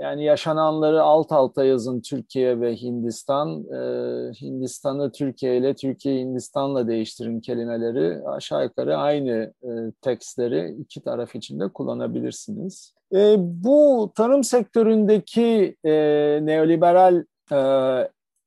yani 0.00 0.24
yaşananları 0.24 1.02
alt 1.02 1.32
alta 1.32 1.64
yazın 1.64 2.00
Türkiye 2.00 2.60
ve 2.60 2.76
Hindistan. 2.76 3.64
Ee, 3.64 4.32
Hindistan'ı 4.40 5.12
Türkiye 5.12 5.56
ile 5.56 5.74
Türkiye 5.74 6.18
Hindistan'la 6.18 6.88
değiştirin 6.88 7.40
kelimeleri. 7.40 8.28
Aşağı 8.28 8.64
yukarı 8.64 8.96
aynı 8.96 9.52
e, 9.62 9.70
tekstleri 10.02 10.76
iki 10.80 11.00
taraf 11.00 11.34
için 11.34 11.60
de 11.60 11.68
kullanabilirsiniz. 11.68 12.94
bu 13.38 14.12
tarım 14.14 14.44
sektöründeki 14.44 15.76
e, 15.84 15.92
neoliberal 16.42 17.24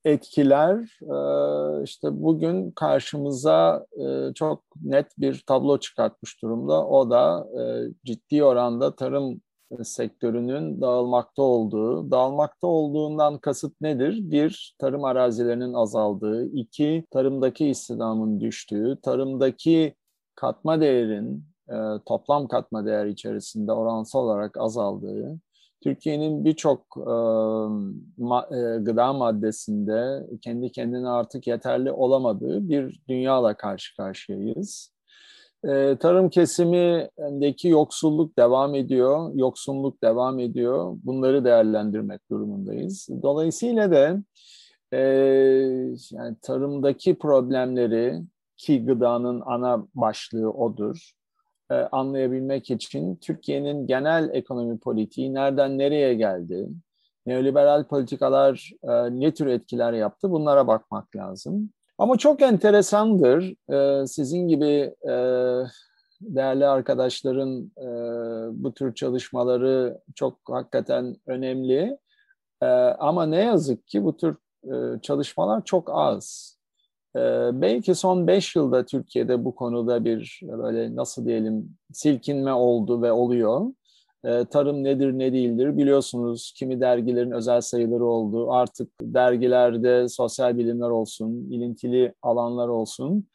etkiler. 0.05 0.99
E, 1.01 1.83
işte 1.83 2.07
bugün 2.11 2.71
karşımıza 2.71 3.85
e, 3.99 4.33
çok 4.33 4.63
net 4.83 5.07
bir 5.17 5.43
tablo 5.47 5.77
çıkartmış 5.77 6.41
durumda. 6.41 6.87
O 6.87 7.09
da 7.09 7.47
e, 7.61 7.63
ciddi 8.05 8.43
oranda 8.43 8.95
tarım 8.95 9.41
sektörünün 9.83 10.81
dağılmakta 10.81 11.43
olduğu, 11.43 12.11
dağılmakta 12.11 12.67
olduğundan 12.67 13.37
kasıt 13.37 13.81
nedir? 13.81 14.17
Bir, 14.31 14.75
tarım 14.79 15.03
arazilerinin 15.03 15.73
azaldığı, 15.73 16.45
iki, 16.45 17.05
tarımdaki 17.11 17.67
istihdamın 17.67 18.39
düştüğü, 18.39 18.97
tarımdaki 19.03 19.95
katma 20.35 20.81
değerin, 20.81 21.43
toplam 22.05 22.47
katma 22.47 22.85
değer 22.85 23.05
içerisinde 23.05 23.71
oransal 23.71 24.19
olarak 24.19 24.57
azaldığı, 24.57 25.39
Türkiye'nin 25.83 26.45
birçok 26.45 26.79
e, 26.97 27.13
ma, 28.17 28.47
e, 28.51 28.77
gıda 28.79 29.13
maddesinde 29.13 30.27
kendi 30.41 30.71
kendine 30.71 31.09
artık 31.09 31.47
yeterli 31.47 31.91
olamadığı 31.91 32.69
bir 32.69 33.01
dünyayla 33.09 33.57
karşı 33.57 33.95
karşıyayız. 33.95 34.91
E, 35.63 35.97
tarım 35.99 36.29
kesimindeki 36.29 37.67
yoksulluk 37.67 38.37
devam 38.37 38.75
ediyor, 38.75 39.31
yoksunluk 39.35 40.03
devam 40.03 40.39
ediyor. 40.39 40.97
Bunları 41.03 41.45
değerlendirmek 41.45 42.29
durumundayız. 42.31 43.09
Dolayısıyla 43.23 43.91
da 43.91 44.23
e, 44.93 44.99
yani 46.11 46.35
tarımdaki 46.41 47.17
problemleri 47.17 48.21
ki 48.57 48.85
gıdanın 48.85 49.41
ana 49.45 49.87
başlığı 49.95 50.51
odur. 50.51 51.11
E, 51.71 51.73
anlayabilmek 51.73 52.71
için 52.71 53.15
Türkiye'nin 53.15 53.87
genel 53.87 54.29
ekonomi 54.33 54.79
politiği 54.79 55.33
nereden 55.33 55.77
nereye 55.77 56.13
geldi, 56.13 56.67
neoliberal 57.25 57.83
politikalar 57.83 58.71
e, 58.83 59.19
ne 59.19 59.33
tür 59.33 59.47
etkiler 59.47 59.93
yaptı 59.93 60.31
bunlara 60.31 60.67
bakmak 60.67 61.15
lazım. 61.15 61.69
Ama 61.97 62.17
çok 62.17 62.41
enteresandır. 62.41 63.55
E, 63.73 64.07
sizin 64.07 64.47
gibi 64.47 64.95
değerli 66.21 66.67
arkadaşların 66.67 67.71
bu 68.63 68.73
tür 68.73 68.95
çalışmaları 68.95 69.99
çok 70.15 70.39
hakikaten 70.49 71.15
önemli. 71.27 71.97
Ama 72.99 73.25
ne 73.25 73.43
yazık 73.43 73.87
ki 73.87 74.03
bu 74.03 74.17
tür 74.17 74.35
çalışmalar 75.01 75.65
çok 75.65 75.89
az. 75.93 76.57
Belki 77.53 77.95
son 77.95 78.27
beş 78.27 78.55
yılda 78.55 78.85
Türkiye'de 78.85 79.45
bu 79.45 79.55
konuda 79.55 80.05
bir 80.05 80.39
böyle 80.43 80.95
nasıl 80.95 81.25
diyelim 81.25 81.77
silkinme 81.93 82.53
oldu 82.53 83.01
ve 83.01 83.11
oluyor. 83.11 83.65
Tarım 84.49 84.83
nedir 84.83 85.13
ne 85.19 85.33
değildir 85.33 85.77
biliyorsunuz 85.77 86.53
kimi 86.57 86.81
dergilerin 86.81 87.31
özel 87.31 87.61
sayıları 87.61 88.05
oldu. 88.05 88.51
Artık 88.51 88.89
dergilerde 89.01 90.09
sosyal 90.09 90.57
bilimler 90.57 90.89
olsun, 90.89 91.47
ilintili 91.51 92.13
alanlar 92.21 92.67
olsun. 92.67 93.27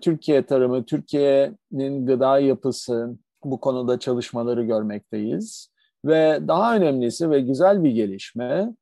Türkiye 0.00 0.46
tarımı, 0.46 0.84
Türkiye'nin 0.84 2.06
gıda 2.06 2.38
yapısı 2.38 3.16
bu 3.44 3.60
konuda 3.60 3.98
çalışmaları 3.98 4.62
görmekteyiz. 4.64 5.68
Ve 6.04 6.40
daha 6.48 6.76
önemlisi 6.76 7.30
ve 7.30 7.40
güzel 7.40 7.84
bir 7.84 7.90
gelişme 7.90 8.74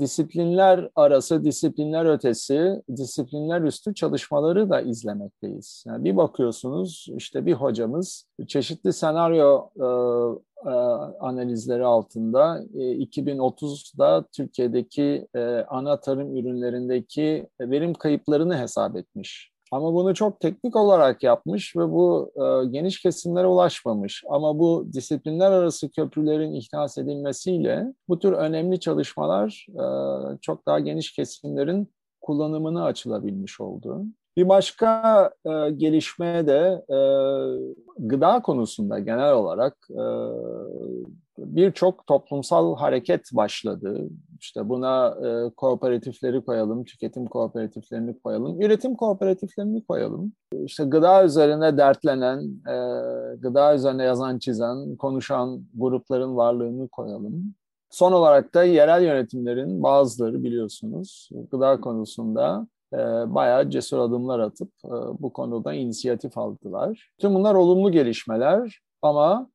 disiplinler 0.00 0.88
arası, 0.96 1.44
disiplinler 1.44 2.04
ötesi, 2.04 2.82
disiplinler 2.96 3.62
üstü 3.62 3.94
çalışmaları 3.94 4.70
da 4.70 4.80
izlemekteyiz. 4.80 5.84
Yani 5.86 6.04
bir 6.04 6.16
bakıyorsunuz 6.16 7.06
işte 7.16 7.46
bir 7.46 7.52
hocamız 7.52 8.26
çeşitli 8.46 8.92
senaryo 8.92 9.68
e, 9.76 9.86
e, 10.66 10.70
analizleri 11.20 11.84
altında 11.84 12.64
e, 12.74 12.78
2030'da 12.78 14.24
Türkiye'deki 14.32 15.28
e, 15.34 15.40
ana 15.68 16.00
tarım 16.00 16.36
ürünlerindeki 16.36 17.48
verim 17.60 17.94
kayıplarını 17.94 18.58
hesap 18.58 18.96
etmiş. 18.96 19.52
Ama 19.70 19.94
bunu 19.94 20.14
çok 20.14 20.40
teknik 20.40 20.76
olarak 20.76 21.22
yapmış 21.22 21.76
ve 21.76 21.90
bu 21.90 22.32
e, 22.36 22.66
geniş 22.66 23.02
kesimlere 23.02 23.46
ulaşmamış. 23.46 24.24
Ama 24.28 24.58
bu 24.58 24.86
disiplinler 24.92 25.50
arası 25.50 25.90
köprülerin 25.90 26.52
ihdas 26.52 26.98
edilmesiyle 26.98 27.86
bu 28.08 28.18
tür 28.18 28.32
önemli 28.32 28.80
çalışmalar 28.80 29.66
e, 29.70 29.84
çok 30.40 30.66
daha 30.66 30.78
geniş 30.78 31.12
kesimlerin 31.12 31.88
kullanımını 32.20 32.84
açılabilmiş 32.84 33.60
oldu. 33.60 34.04
Bir 34.36 34.48
başka 34.48 35.30
e, 35.44 35.70
gelişme 35.70 36.46
de 36.46 36.84
e, 36.88 36.98
gıda 37.98 38.42
konusunda 38.42 38.98
genel 38.98 39.32
olarak 39.32 39.76
e, 39.90 40.04
birçok 41.46 42.06
toplumsal 42.06 42.76
hareket 42.76 43.30
başladı. 43.32 44.08
İşte 44.40 44.68
buna 44.68 45.08
e, 45.08 45.50
kooperatifleri 45.50 46.44
koyalım, 46.44 46.84
tüketim 46.84 47.26
kooperatiflerini 47.26 48.20
koyalım, 48.20 48.60
üretim 48.60 48.96
kooperatiflerini 48.96 49.84
koyalım. 49.84 50.32
İşte 50.64 50.84
gıda 50.84 51.24
üzerine 51.24 51.76
dertlenen, 51.76 52.40
e, 52.68 52.76
gıda 53.36 53.74
üzerine 53.74 54.04
yazan, 54.04 54.38
çizen, 54.38 54.96
konuşan 54.96 55.64
grupların 55.74 56.36
varlığını 56.36 56.88
koyalım. 56.88 57.54
Son 57.90 58.12
olarak 58.12 58.54
da 58.54 58.64
yerel 58.64 59.02
yönetimlerin 59.02 59.82
bazıları 59.82 60.42
biliyorsunuz 60.42 61.30
gıda 61.50 61.80
konusunda 61.80 62.66
e, 62.92 62.98
bayağı 63.34 63.70
cesur 63.70 63.98
adımlar 63.98 64.38
atıp 64.38 64.70
e, 64.84 64.90
bu 65.18 65.32
konuda 65.32 65.74
inisiyatif 65.74 66.38
aldılar. 66.38 67.10
Tüm 67.18 67.34
bunlar 67.34 67.54
olumlu 67.54 67.92
gelişmeler 67.92 68.80
ama 69.02 69.50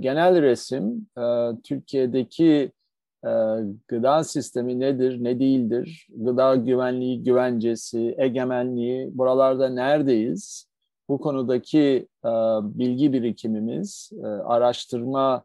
genel 0.00 0.42
resim 0.42 1.06
e, 1.18 1.22
Türkiye'deki 1.64 2.72
e, 3.24 3.30
gıda 3.88 4.24
sistemi 4.24 4.80
nedir, 4.80 5.24
ne 5.24 5.40
değildir, 5.40 6.08
gıda 6.16 6.56
güvenliği, 6.56 7.22
güvencesi, 7.22 8.14
egemenliği, 8.18 9.18
buralarda 9.18 9.68
neredeyiz? 9.68 10.68
Bu 11.08 11.20
konudaki 11.20 12.08
bilgi 12.62 13.12
birikimimiz, 13.12 14.10
araştırma 14.44 15.44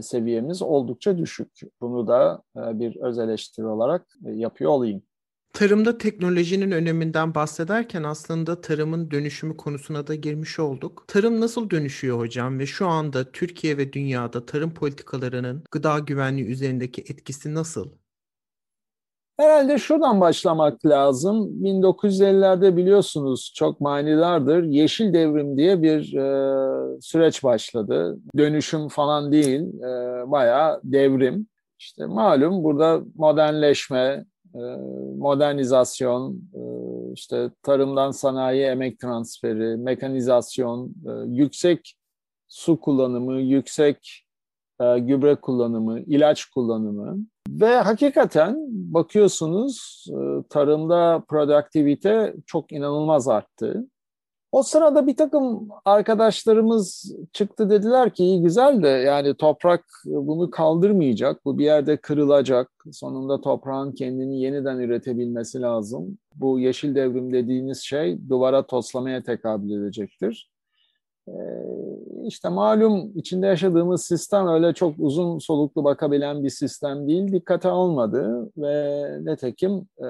seviyemiz 0.00 0.62
oldukça 0.62 1.18
düşük. 1.18 1.60
Bunu 1.80 2.06
da 2.06 2.42
bir 2.56 2.96
öz 2.96 3.18
eleştiri 3.18 3.66
olarak 3.66 4.06
yapıyor 4.22 4.70
olayım. 4.70 5.02
Tarımda 5.56 5.98
teknolojinin 5.98 6.70
öneminden 6.70 7.34
bahsederken 7.34 8.02
aslında 8.02 8.60
tarımın 8.60 9.10
dönüşümü 9.10 9.56
konusuna 9.56 10.06
da 10.06 10.14
girmiş 10.14 10.58
olduk. 10.58 11.04
Tarım 11.08 11.40
nasıl 11.40 11.70
dönüşüyor 11.70 12.18
hocam 12.18 12.58
ve 12.58 12.66
şu 12.66 12.86
anda 12.88 13.32
Türkiye 13.32 13.78
ve 13.78 13.92
dünyada 13.92 14.46
tarım 14.46 14.74
politikalarının 14.74 15.64
gıda 15.70 15.98
güvenliği 15.98 16.46
üzerindeki 16.46 17.00
etkisi 17.00 17.54
nasıl? 17.54 17.90
Herhalde 19.36 19.78
şuradan 19.78 20.20
başlamak 20.20 20.86
lazım. 20.86 21.64
1950'lerde 21.64 22.76
biliyorsunuz 22.76 23.52
çok 23.54 23.80
manidardır. 23.80 24.62
Yeşil 24.62 25.12
devrim 25.12 25.56
diye 25.56 25.82
bir 25.82 26.14
e, 26.14 27.00
süreç 27.00 27.44
başladı. 27.44 28.18
Dönüşüm 28.36 28.88
falan 28.88 29.32
değil, 29.32 29.60
e, 29.60 30.22
bayağı 30.30 30.80
devrim. 30.84 31.46
İşte 31.78 32.06
malum 32.06 32.64
burada 32.64 33.00
modernleşme, 33.14 34.24
modernizasyon, 35.18 36.40
e, 36.54 36.60
işte 37.12 37.50
tarımdan 37.62 38.10
sanayi 38.10 38.62
emek 38.62 38.98
transferi, 38.98 39.76
mekanizasyon, 39.76 40.94
e, 41.06 41.10
yüksek 41.26 41.94
su 42.48 42.80
kullanımı, 42.80 43.40
yüksek 43.40 44.22
gübre 44.98 45.34
kullanımı, 45.34 46.00
ilaç 46.00 46.44
kullanımı 46.44 47.18
ve 47.48 47.76
hakikaten 47.76 48.56
bakıyorsunuz 48.70 50.06
tarımda 50.50 51.22
produktivite 51.28 52.34
çok 52.46 52.72
inanılmaz 52.72 53.28
arttı. 53.28 53.86
O 54.56 54.62
sırada 54.62 55.06
bir 55.06 55.16
takım 55.16 55.68
arkadaşlarımız 55.84 57.14
çıktı 57.32 57.70
dediler 57.70 58.10
ki 58.10 58.24
iyi 58.24 58.42
güzel 58.42 58.82
de 58.82 58.88
yani 58.88 59.34
toprak 59.34 59.84
bunu 60.04 60.50
kaldırmayacak. 60.50 61.44
Bu 61.44 61.58
bir 61.58 61.64
yerde 61.64 61.96
kırılacak. 61.96 62.70
Sonunda 62.92 63.40
toprağın 63.40 63.92
kendini 63.92 64.40
yeniden 64.40 64.78
üretebilmesi 64.78 65.60
lazım. 65.60 66.18
Bu 66.34 66.60
yeşil 66.60 66.94
devrim 66.94 67.32
dediğiniz 67.32 67.80
şey 67.80 68.28
duvara 68.28 68.66
toslamaya 68.66 69.22
tekabül 69.22 69.70
edecektir. 69.70 70.50
Ee, 71.28 71.32
işte 72.24 72.48
malum 72.48 73.12
içinde 73.14 73.46
yaşadığımız 73.46 74.04
sistem 74.04 74.48
öyle 74.48 74.72
çok 74.72 74.94
uzun 74.98 75.38
soluklu 75.38 75.84
bakabilen 75.84 76.44
bir 76.44 76.50
sistem 76.50 77.08
değil. 77.08 77.32
Dikkate 77.32 77.68
almadı 77.68 78.50
ve 78.56 79.06
netekim 79.24 79.88
e, 79.98 80.06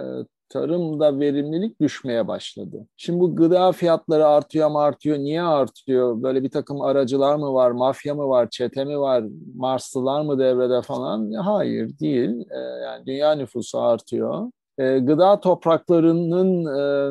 tarımda 0.49 1.21
verimlilik 1.21 1.81
düşmeye 1.81 2.29
başladı. 2.29 2.87
Şimdi 2.97 3.21
bu 3.21 3.37
gıda 3.37 3.73
fiyatları 3.73 4.27
artıyor 4.27 4.71
mu 4.71 4.79
artıyor? 4.79 5.19
Niye 5.19 5.43
artıyor? 5.43 6.23
Böyle 6.23 6.43
bir 6.43 6.51
takım 6.51 6.81
aracılar 6.81 7.37
mı 7.37 7.55
var? 7.55 7.71
Mafya 7.71 8.15
mı 8.15 8.29
var? 8.29 8.49
Çete 8.51 8.85
mi 8.85 9.01
var? 9.01 9.25
Marslılar 9.55 10.21
mı 10.23 10.39
devrede 10.39 10.83
falan? 10.83 11.33
Hayır 11.33 11.99
değil. 11.99 12.31
Ee, 12.51 12.59
yani 12.85 13.07
dünya 13.07 13.35
nüfusu 13.35 13.81
artıyor. 13.81 14.51
Ee, 14.79 14.99
gıda 14.99 15.41
topraklarının 15.41 16.67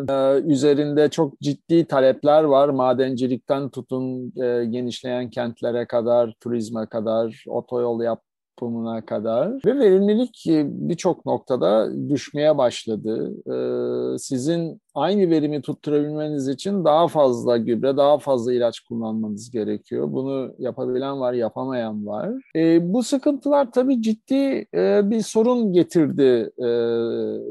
e, 0.10 0.14
e, 0.14 0.42
üzerinde 0.52 1.10
çok 1.10 1.40
ciddi 1.42 1.86
talepler 1.86 2.44
var. 2.44 2.70
Madencilikten 2.70 3.70
tutun 3.70 4.34
e, 4.42 4.66
genişleyen 4.66 5.30
kentlere 5.30 5.88
kadar, 5.88 6.34
turizme 6.40 6.86
kadar, 6.86 7.44
otoyol 7.48 8.02
yap 8.02 8.25
yapımına 8.56 9.06
kadar 9.06 9.52
ve 9.66 9.80
verimlilik 9.80 10.48
e, 10.48 10.66
birçok 10.70 11.26
noktada 11.26 11.90
düşmeye 12.10 12.58
başladı. 12.58 13.34
Ee, 13.48 14.18
sizin 14.18 14.82
aynı 14.94 15.30
verimi 15.30 15.62
tutturabilmeniz 15.62 16.48
için 16.48 16.86
daha 16.86 17.08
fazla 17.08 17.58
gübre, 17.58 17.98
daha 17.98 18.18
fazla 18.18 18.54
ilaç 18.54 18.80
kullanmanız 18.80 19.52
gerekiyor. 19.52 20.08
Bunu 20.14 20.56
yapabilen 20.60 21.20
var, 21.20 21.34
yapamayan 21.34 22.06
var. 22.06 22.32
Ee, 22.56 22.94
bu 22.94 23.04
sıkıntılar 23.04 23.72
tabii 23.72 24.02
ciddi 24.02 24.68
e, 24.74 25.10
bir 25.10 25.22
sorun 25.22 25.74
getirdi 25.74 26.52
e, 26.58 26.70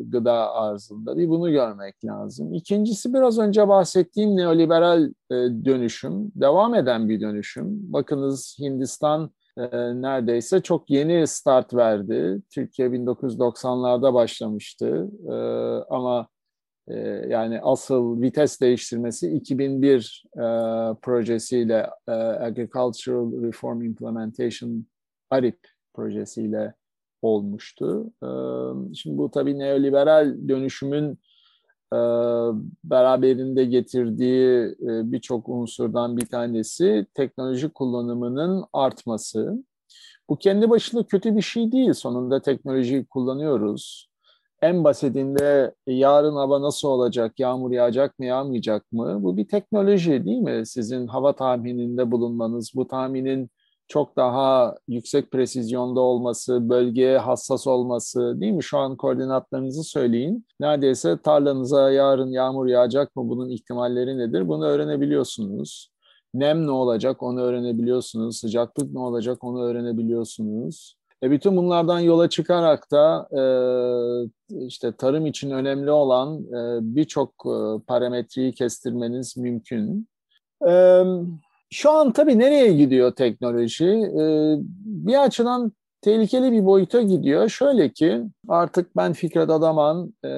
gıda 0.09 0.53
arzında. 0.55 1.17
Bunu 1.17 1.51
görmek 1.51 2.05
lazım. 2.05 2.55
İkincisi 2.55 3.15
biraz 3.15 3.39
önce 3.39 3.69
bahsettiğim 3.69 4.37
neoliberal 4.37 5.11
dönüşüm, 5.65 6.33
devam 6.35 6.75
eden 6.75 7.09
bir 7.09 7.21
dönüşüm. 7.21 7.93
Bakınız 7.93 8.57
Hindistan 8.61 9.25
e, 9.25 9.44
neredeyse 10.03 10.61
çok 10.61 10.91
yeni 10.91 11.27
start 11.27 11.75
verdi. 11.75 12.43
Türkiye 12.51 12.89
1990'larda 12.89 14.15
başlamıştı 14.15 15.09
e, 15.29 15.35
ama 15.95 16.29
E, 16.89 16.95
yani 17.29 17.61
asıl 17.63 18.23
vites 18.23 18.61
değiştirmesi 18.61 19.31
2001 19.31 20.25
e, 20.37 20.41
projesiyle 21.03 21.91
e, 22.09 22.13
Agricultural 22.13 23.43
Reform 23.43 23.83
Implementation 23.83 24.87
ARIP 25.31 25.59
projesiyle 25.95 26.75
olmuştu. 27.23 28.13
E, 28.23 28.29
şimdi 28.95 29.19
bu 29.19 29.31
tabii 29.31 29.59
neoliberal 29.59 30.49
dönüşümün 30.49 31.19
beraberinde 32.85 33.65
getirdiği 33.65 34.61
e, 34.63 35.13
birçok 35.13 35.49
unsurdan 35.49 36.17
bir 36.17 36.27
tanesi 36.27 37.07
teknoloji 37.15 37.69
kullanımının 37.69 38.65
artması. 38.73 39.65
Bu 40.29 40.37
kendi 40.37 40.71
başına 40.71 41.03
kötü 41.03 41.37
bir 41.37 41.43
şey 41.43 41.73
değil. 41.73 41.93
Sonunda 41.93 42.43
teknolojiyi 42.43 43.05
kullanıyoruz. 43.05 44.09
En 44.63 44.85
basitinde 44.85 45.75
yarın 45.87 46.35
hava 46.35 46.63
nasıl 46.63 46.89
olacak, 46.89 47.41
yağmur 47.41 47.73
yağacak 47.73 48.19
mı, 48.19 48.25
yağmayacak 48.25 48.93
mı? 48.93 49.19
Bu 49.23 49.37
bir 49.37 49.49
teknoloji 49.49 50.25
değil 50.25 50.39
mi? 50.39 50.67
Sizin 50.67 51.07
hava 51.07 51.33
tahmininde 51.33 52.11
bulunmanız, 52.11 52.73
bu 52.75 52.89
tahminin 52.89 53.51
çok 53.89 54.17
daha 54.17 54.77
yüksek 54.89 55.31
presizyonda 55.31 56.01
olması, 56.01 56.69
bölgeye 56.69 57.19
hassas 57.19 57.67
olması 57.67 58.41
değil 58.41 58.53
mi? 58.53 58.63
Şu 58.63 58.79
an 58.79 58.97
koordinatlarınızı 58.97 59.85
söyleyin. 59.85 60.47
Neredeyse 60.61 61.19
tarlanıza 61.23 61.91
yarın 61.91 62.31
yağmur 62.31 62.67
yağacak 62.67 63.17
mı? 63.17 63.29
Bunun 63.29 63.49
ihtimalleri 63.49 64.19
nedir? 64.19 64.49
Bunu 64.49 64.65
öğrenebiliyorsunuz. 64.65 65.91
Nem 66.35 66.67
ne 66.67 66.71
olacak 66.71 67.23
onu 67.23 67.41
öğrenebiliyorsunuz. 67.41 68.37
Sıcaklık 68.39 68.93
ne 68.93 68.99
olacak 69.01 69.45
onu 69.45 69.65
öğrenebiliyorsunuz. 69.65 70.97
E 71.23 71.31
bütün 71.31 71.57
bunlardan 71.57 72.01
yola 72.01 72.29
çıkarak 72.29 72.91
da 72.91 73.29
e, 73.33 73.43
işte 74.67 74.93
tarım 74.93 75.27
için 75.27 75.51
önemli 75.51 75.91
olan 75.91 76.39
e, 76.39 76.79
birçok 76.97 77.31
e, 77.47 77.85
parametreyi 77.87 78.53
kestirmeniz 78.53 79.37
mümkün. 79.37 80.09
E, 80.69 81.03
şu 81.75 81.91
an 81.91 82.13
tabii 82.13 82.39
nereye 82.39 82.73
gidiyor 82.73 83.13
teknoloji? 83.13 83.87
E, 83.87 84.23
bir 84.85 85.25
açıdan 85.25 85.73
tehlikeli 86.01 86.53
bir 86.53 86.65
boyuta 86.65 87.03
gidiyor. 87.03 87.49
Şöyle 87.49 87.89
ki 87.93 88.23
artık 88.49 88.97
ben 88.97 89.13
Fikret 89.13 89.51
Adaman 89.51 90.15
e, 90.25 90.31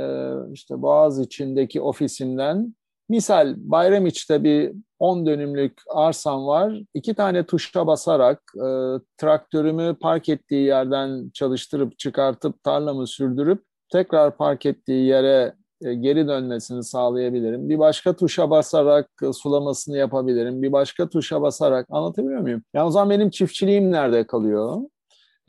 işte 0.52 0.82
Boğaz 0.82 1.20
içindeki 1.20 1.80
ofisimden 1.80 2.74
misal 3.08 3.54
Bayramiç'te 3.56 4.44
bir 4.44 4.72
10 4.98 5.26
dönümlük 5.26 5.82
arsam 5.94 6.46
var. 6.46 6.82
İki 6.94 7.14
tane 7.14 7.46
tuşa 7.46 7.86
basarak 7.86 8.42
e, 8.56 8.68
traktörümü 9.16 9.96
park 10.00 10.28
ettiği 10.28 10.66
yerden 10.66 11.30
çalıştırıp 11.34 11.98
çıkartıp 11.98 12.62
tarlamı 12.62 13.06
sürdürüp 13.06 13.62
tekrar 13.92 14.36
park 14.36 14.66
ettiği 14.66 15.06
yere 15.06 15.54
geri 15.82 16.28
dönmesini 16.28 16.84
sağlayabilirim. 16.84 17.68
Bir 17.68 17.78
başka 17.78 18.12
tuşa 18.12 18.50
basarak 18.50 19.10
e, 19.22 19.32
sulamasını 19.32 19.96
yapabilirim. 19.96 20.62
Bir 20.62 20.72
başka 20.72 21.08
tuşa 21.08 21.42
basarak 21.42 21.86
anlatabiliyor 21.90 22.40
muyum? 22.40 22.62
Yani 22.74 22.86
o 22.86 22.90
zaman 22.90 23.10
benim 23.10 23.30
çiftçiliğim 23.30 23.92
nerede 23.92 24.26
kalıyor? 24.26 24.80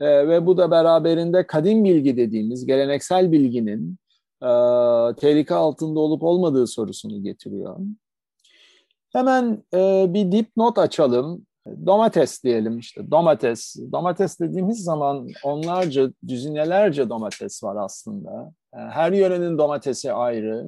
E, 0.00 0.28
ve 0.28 0.46
bu 0.46 0.56
da 0.56 0.70
beraberinde 0.70 1.46
kadim 1.46 1.84
bilgi 1.84 2.16
dediğimiz 2.16 2.66
geleneksel 2.66 3.32
bilginin 3.32 3.96
e, 4.42 4.48
tehlike 5.16 5.54
altında 5.54 6.00
olup 6.00 6.22
olmadığı 6.22 6.66
sorusunu 6.66 7.22
getiriyor. 7.22 7.76
Hemen 9.12 9.64
e, 9.74 10.06
bir 10.08 10.32
dipnot 10.32 10.78
açalım. 10.78 11.46
Domates 11.86 12.44
diyelim 12.44 12.78
işte 12.78 13.10
domates. 13.10 13.76
Domates 13.92 14.40
dediğimiz 14.40 14.84
zaman 14.84 15.28
onlarca, 15.44 16.10
düzinelerce 16.28 17.08
domates 17.08 17.64
var 17.64 17.76
aslında. 17.84 18.52
Her 18.72 19.12
yörenin 19.12 19.58
domatesi 19.58 20.12
ayrı. 20.12 20.66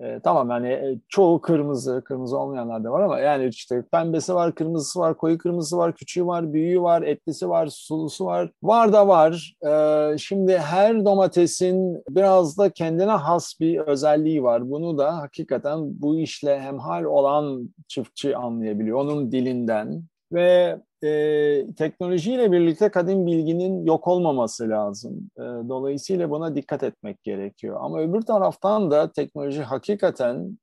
E, 0.00 0.20
tamam 0.24 0.50
yani 0.50 0.68
e, 0.68 0.98
çoğu 1.08 1.40
kırmızı, 1.40 2.02
kırmızı 2.04 2.38
olmayanlar 2.38 2.84
da 2.84 2.92
var 2.92 3.00
ama 3.00 3.20
yani 3.20 3.46
işte 3.46 3.84
pembesi 3.92 4.34
var, 4.34 4.54
kırmızısı 4.54 5.00
var, 5.00 5.16
koyu 5.16 5.38
kırmızısı 5.38 5.76
var, 5.76 5.94
küçüğü 5.94 6.26
var, 6.26 6.52
büyüğü 6.52 6.82
var, 6.82 7.02
etlisi 7.02 7.48
var, 7.48 7.66
sulusu 7.66 8.26
var. 8.26 8.50
Var 8.62 8.92
da 8.92 9.08
var. 9.08 9.54
E, 9.66 10.18
şimdi 10.18 10.58
her 10.58 11.04
domatesin 11.04 12.02
biraz 12.10 12.58
da 12.58 12.70
kendine 12.70 13.10
has 13.10 13.60
bir 13.60 13.78
özelliği 13.78 14.42
var. 14.42 14.70
Bunu 14.70 14.98
da 14.98 15.16
hakikaten 15.16 15.78
bu 16.02 16.18
işle 16.18 16.60
hemhal 16.60 17.04
olan 17.04 17.74
çiftçi 17.88 18.36
anlayabiliyor. 18.36 18.98
Onun 18.98 19.32
dilinden 19.32 20.02
ve 20.32 20.78
e, 21.04 21.74
teknolojiyle 21.76 22.52
birlikte 22.52 22.88
kadim 22.88 23.26
bilginin 23.26 23.86
yok 23.86 24.08
olmaması 24.08 24.68
lazım. 24.68 25.30
E, 25.36 25.42
dolayısıyla 25.42 26.30
buna 26.30 26.56
dikkat 26.56 26.82
etmek 26.82 27.22
gerekiyor. 27.22 27.76
Ama 27.80 28.00
öbür 28.00 28.22
taraftan 28.22 28.90
da 28.90 29.12
teknoloji 29.12 29.62
hakikaten 29.62 30.58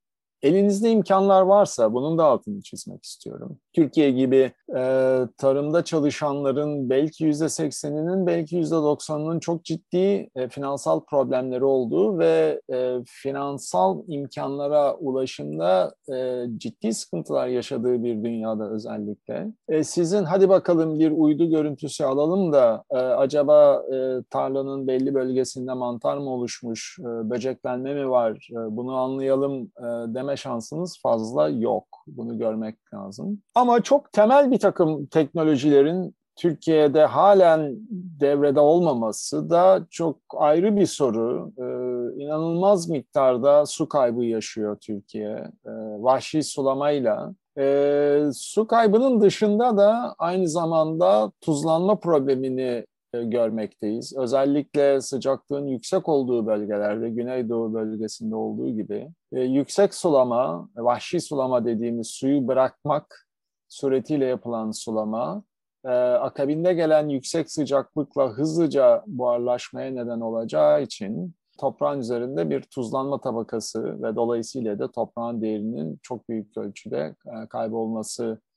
Elinizde 0.46 0.92
imkanlar 0.92 1.42
varsa 1.42 1.94
bunun 1.94 2.18
da 2.18 2.26
altını 2.26 2.62
çizmek 2.62 3.04
istiyorum. 3.04 3.58
Türkiye 3.74 4.12
gibi 4.12 4.52
e, 4.76 5.22
tarımda 5.38 5.84
çalışanların 5.84 6.90
belki 6.90 7.24
yüzde 7.24 7.50
sekseninin 7.50 8.28
belki 8.28 8.56
yüzde 8.56 8.76
doksanının 8.76 9.40
çok 9.40 9.64
ciddi 9.64 10.30
e, 10.36 10.50
finansal 10.50 11.00
problemleri 11.00 11.64
olduğu 11.64 12.20
ve 12.20 12.62
e, 12.74 12.98
finansal 13.06 14.04
imkanlara 14.08 14.96
ulaşımda 14.96 15.96
e, 16.14 16.46
ciddi 16.58 16.94
sıkıntılar 16.94 17.48
yaşadığı 17.48 18.04
bir 18.04 18.24
dünyada 18.24 18.70
özellikle. 18.70 19.48
E, 19.70 19.84
sizin 19.84 20.24
hadi 20.24 20.50
bakalım 20.50 21.00
bir 21.00 21.12
uydu 21.12 21.50
görüntüsü 21.50 22.04
alalım 22.04 22.54
da 22.54 22.84
e, 22.92 22.98
acaba 22.98 23.84
e, 23.94 24.24
tarlanın 24.30 24.88
belli 24.88 25.14
bölgesinde 25.14 25.74
mantar 25.74 26.18
mı 26.18 26.30
oluşmuş, 26.30 26.98
e, 27.00 27.30
böceklenme 27.30 27.94
mi 27.94 28.10
var 28.10 28.50
e, 28.52 28.76
bunu 28.78 28.96
anlayalım 28.96 29.72
e, 29.80 30.16
şansınız 30.36 31.00
fazla 31.02 31.50
yok. 31.50 31.86
Bunu 32.08 32.38
görmek 32.38 32.94
lazım. 32.94 33.42
Ama 33.56 33.82
çok 33.82 34.14
temel 34.14 34.52
bir 34.52 34.60
takım 34.60 35.06
teknolojilerin 35.06 36.16
Türkiye'de 36.36 37.06
halen 37.06 37.76
devrede 38.20 38.60
olmaması 38.60 39.50
da 39.50 39.86
çok 39.90 40.18
ayrı 40.38 40.76
bir 40.76 40.86
soru. 40.86 41.52
Ee, 41.58 42.24
inanılmaz 42.24 42.90
miktarda 42.90 43.66
su 43.66 43.90
kaybı 43.90 44.24
yaşıyor 44.24 44.78
Türkiye. 44.82 45.52
Ee, 45.66 45.72
vahşi 46.00 46.44
sulamayla. 46.44 47.34
Ee, 47.58 48.24
su 48.34 48.68
kaybının 48.68 49.22
dışında 49.22 49.78
da 49.78 50.16
aynı 50.18 50.50
zamanda 50.50 51.32
tuzlanma 51.42 52.00
problemini 52.00 52.86
görmekteyiz. 53.24 54.18
Özellikle 54.18 55.02
sıcaklığın 55.02 55.68
yüksek 55.68 56.10
olduğu 56.10 56.48
bölgelerde, 56.48 57.10
Güneydoğu 57.10 57.74
bölgesinde 57.74 58.36
olduğu 58.36 58.70
gibi 58.70 59.10
e, 59.32 59.42
yüksek 59.42 59.94
sulama, 59.94 60.70
vahşi 60.76 61.22
sulama 61.22 61.66
dediğimiz 61.66 62.08
suyu 62.08 62.48
bırakmak 62.48 63.28
suretiyle 63.70 64.26
yapılan 64.26 64.72
sulama, 64.72 65.44
e, 65.86 65.90
akabinde 65.98 66.74
gelen 66.74 67.10
yüksek 67.10 67.52
sıcaklıkla 67.52 68.30
hızlıca 68.30 69.04
buharlaşmaya 69.08 69.92
neden 69.92 70.20
olacağı 70.20 70.84
için 70.84 71.36
toprağın 71.60 72.00
üzerinde 72.00 72.50
bir 72.50 72.62
tuzlanma 72.62 73.22
tabakası 73.22 74.04
ve 74.04 74.16
dolayısıyla 74.16 74.80
da 74.80 74.92
toprağın 74.92 75.42
değerinin 75.42 76.00
çok 76.04 76.30
büyük 76.30 76.58
ölçüde 76.58 77.16
kaybolması 77.50 78.26
e, 78.26 78.55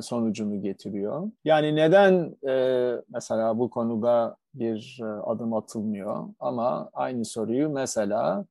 sonucunu 0.00 0.62
getiriyor. 0.62 1.30
Yani 1.44 1.76
neden 1.76 2.36
e, 2.48 2.94
mesela 3.08 3.58
bu 3.58 3.70
konuda 3.70 4.36
bir 4.54 4.98
e, 5.02 5.04
adım 5.04 5.54
atılmıyor 5.54 6.28
ama 6.38 6.90
aynı 6.92 7.24
soruyu 7.24 7.68
mesela 7.68 8.44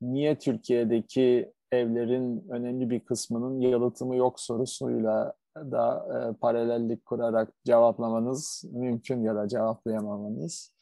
niye 0.00 0.38
Türkiye'deki 0.38 1.52
evlerin 1.72 2.48
önemli 2.50 2.90
bir 2.90 3.00
kısmının 3.00 3.60
yalıtımı 3.60 4.16
yok 4.16 4.40
sorusuyla 4.40 5.32
da 5.56 6.06
e, 6.14 6.36
paralellik 6.36 7.06
kurarak 7.06 7.52
cevaplamanız 7.64 8.64
mümkün 8.72 9.22
ya 9.22 9.34
da 9.34 9.48
cevaplayamamanız. 9.48 10.72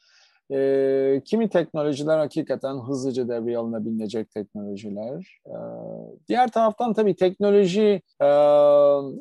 E, 0.52 1.22
kimi 1.24 1.48
teknolojiler 1.48 2.18
hakikaten 2.18 2.74
hızlıca 2.74 3.28
devreye 3.28 3.58
alınabilecek 3.58 4.30
teknolojiler. 4.30 5.40
E, 5.46 5.56
diğer 6.28 6.50
taraftan 6.50 6.92
tabii 6.92 7.16
teknoloji 7.16 8.02
e, 8.22 8.30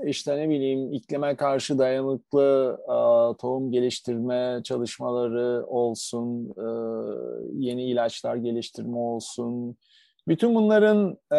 işte 0.05 0.37
ne 0.37 0.49
bileyim 0.49 0.93
iklime 0.93 1.35
karşı 1.35 1.77
dayanıklı 1.79 2.77
e, 2.83 2.97
tohum 3.37 3.71
geliştirme 3.71 4.61
çalışmaları 4.63 5.65
olsun, 5.67 6.53
e, 6.57 6.67
yeni 7.65 7.83
ilaçlar 7.83 8.35
geliştirme 8.35 8.97
olsun. 8.97 9.77
Bütün 10.27 10.55
bunların 10.55 11.17
e, 11.33 11.37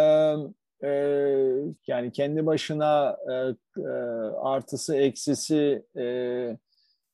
e, 0.89 0.91
yani 1.87 2.13
kendi 2.13 2.47
başına 2.47 3.17
e, 3.31 3.35
e, 3.81 3.91
artısı 4.43 4.97
eksisi 4.97 5.83
e, 5.97 6.05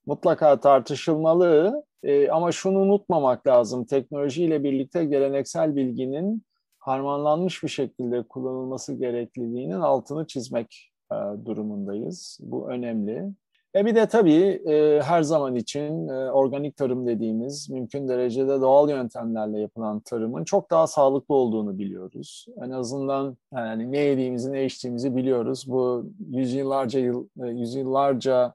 mutlaka 0.07 0.61
tartışılmalı 0.61 1.85
e, 2.07 2.31
ama 2.31 2.53
şunu 2.53 2.79
unutmamak 2.79 3.47
lazım. 3.47 3.85
Teknolojiyle 3.85 4.65
birlikte 4.65 5.05
geleneksel 5.05 5.77
bilginin 5.77 6.43
harmanlanmış 6.79 7.63
bir 7.63 7.69
şekilde 7.69 8.23
kullanılması 8.23 8.95
gerekliliğinin 8.95 9.81
altını 9.81 10.27
çizmek 10.27 10.93
e, 11.13 11.17
durumundayız. 11.45 12.39
Bu 12.43 12.71
önemli. 12.71 13.33
E 13.77 13.87
bir 13.87 13.95
de 13.95 14.07
tabii 14.07 14.63
e, 14.67 15.01
her 15.03 15.23
zaman 15.23 15.55
için 15.55 16.09
e, 16.09 16.31
organik 16.31 16.77
tarım 16.77 17.07
dediğimiz 17.07 17.71
mümkün 17.71 18.09
derecede 18.09 18.61
doğal 18.61 18.91
yöntemlerle 18.91 19.59
yapılan 19.59 20.01
tarımın 20.01 20.45
çok 20.45 20.71
daha 20.71 20.87
sağlıklı 20.87 21.35
olduğunu 21.35 21.79
biliyoruz. 21.79 22.47
En 22.65 22.71
azından 22.71 23.37
yani 23.55 23.93
ne 23.93 23.99
yediğimizi 23.99 24.53
ne 24.53 24.65
içtiğimizi 24.65 25.17
biliyoruz. 25.17 25.65
Bu 25.69 26.11
yüzyıllarca 26.31 27.01
yıl, 27.01 27.29
e, 27.43 27.47
yüzyıllarca 27.47 28.55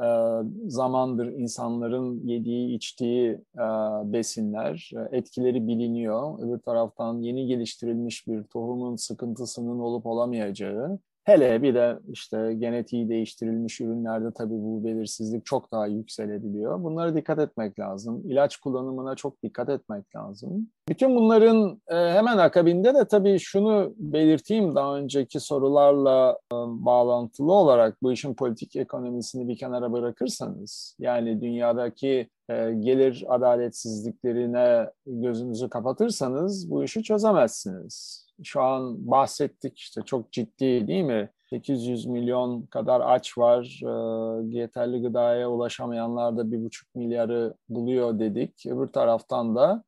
e, 0.00 0.08
zamandır 0.68 1.26
insanların 1.26 2.26
yediği, 2.26 2.76
içtiği 2.76 3.30
e, 3.56 3.66
besinler, 4.12 4.90
e, 4.96 5.16
etkileri 5.16 5.66
biliniyor. 5.66 6.38
Öbür 6.38 6.58
taraftan 6.58 7.22
yeni 7.22 7.46
geliştirilmiş 7.46 8.26
bir 8.26 8.42
tohumun 8.42 8.96
sıkıntısının 8.96 9.78
olup 9.78 10.06
olamayacağı 10.06 10.98
Hele 11.24 11.62
bir 11.62 11.74
de 11.74 11.98
işte 12.08 12.54
genetiği 12.58 13.08
değiştirilmiş 13.08 13.80
ürünlerde 13.80 14.30
tabii 14.34 14.54
bu 14.54 14.84
belirsizlik 14.84 15.46
çok 15.46 15.72
daha 15.72 15.86
yükselebiliyor. 15.86 16.82
Bunlara 16.82 17.16
dikkat 17.16 17.38
etmek 17.38 17.78
lazım. 17.78 18.22
İlaç 18.30 18.56
kullanımına 18.56 19.14
çok 19.14 19.42
dikkat 19.42 19.68
etmek 19.68 20.16
lazım. 20.16 20.68
Bütün 20.88 21.16
bunların 21.16 21.80
e, 21.88 21.94
hemen 21.94 22.38
akabinde 22.38 22.94
de 22.94 23.08
tabii 23.08 23.38
şunu 23.38 23.94
belirteyim 23.96 24.74
daha 24.74 24.96
önceki 24.96 25.40
sorularla 25.40 26.38
e, 26.52 26.56
bağlantılı 26.56 27.52
olarak 27.52 28.02
bu 28.02 28.12
işin 28.12 28.34
politik 28.34 28.76
ekonomisini 28.76 29.48
bir 29.48 29.58
kenara 29.58 29.92
bırakırsanız 29.92 30.96
yani 30.98 31.40
dünyadaki 31.40 32.28
e, 32.48 32.72
gelir 32.72 33.24
adaletsizliklerine 33.28 34.90
gözünüzü 35.06 35.68
kapatırsanız 35.68 36.70
bu 36.70 36.84
işi 36.84 37.02
çözemezsiniz 37.02 38.29
şu 38.44 38.62
an 38.62 39.10
bahsettik 39.10 39.78
işte 39.78 40.02
çok 40.02 40.32
ciddi 40.32 40.86
değil 40.86 41.04
mi? 41.04 41.30
800 41.50 42.06
milyon 42.06 42.62
kadar 42.62 43.00
aç 43.00 43.38
var. 43.38 43.80
E, 43.82 44.56
yeterli 44.56 45.02
gıdaya 45.02 45.50
ulaşamayanlar 45.50 46.36
da 46.36 46.52
bir 46.52 46.64
buçuk 46.64 46.94
milyarı 46.94 47.54
buluyor 47.68 48.18
dedik. 48.18 48.66
Öbür 48.66 48.86
taraftan 48.86 49.56
da 49.56 49.84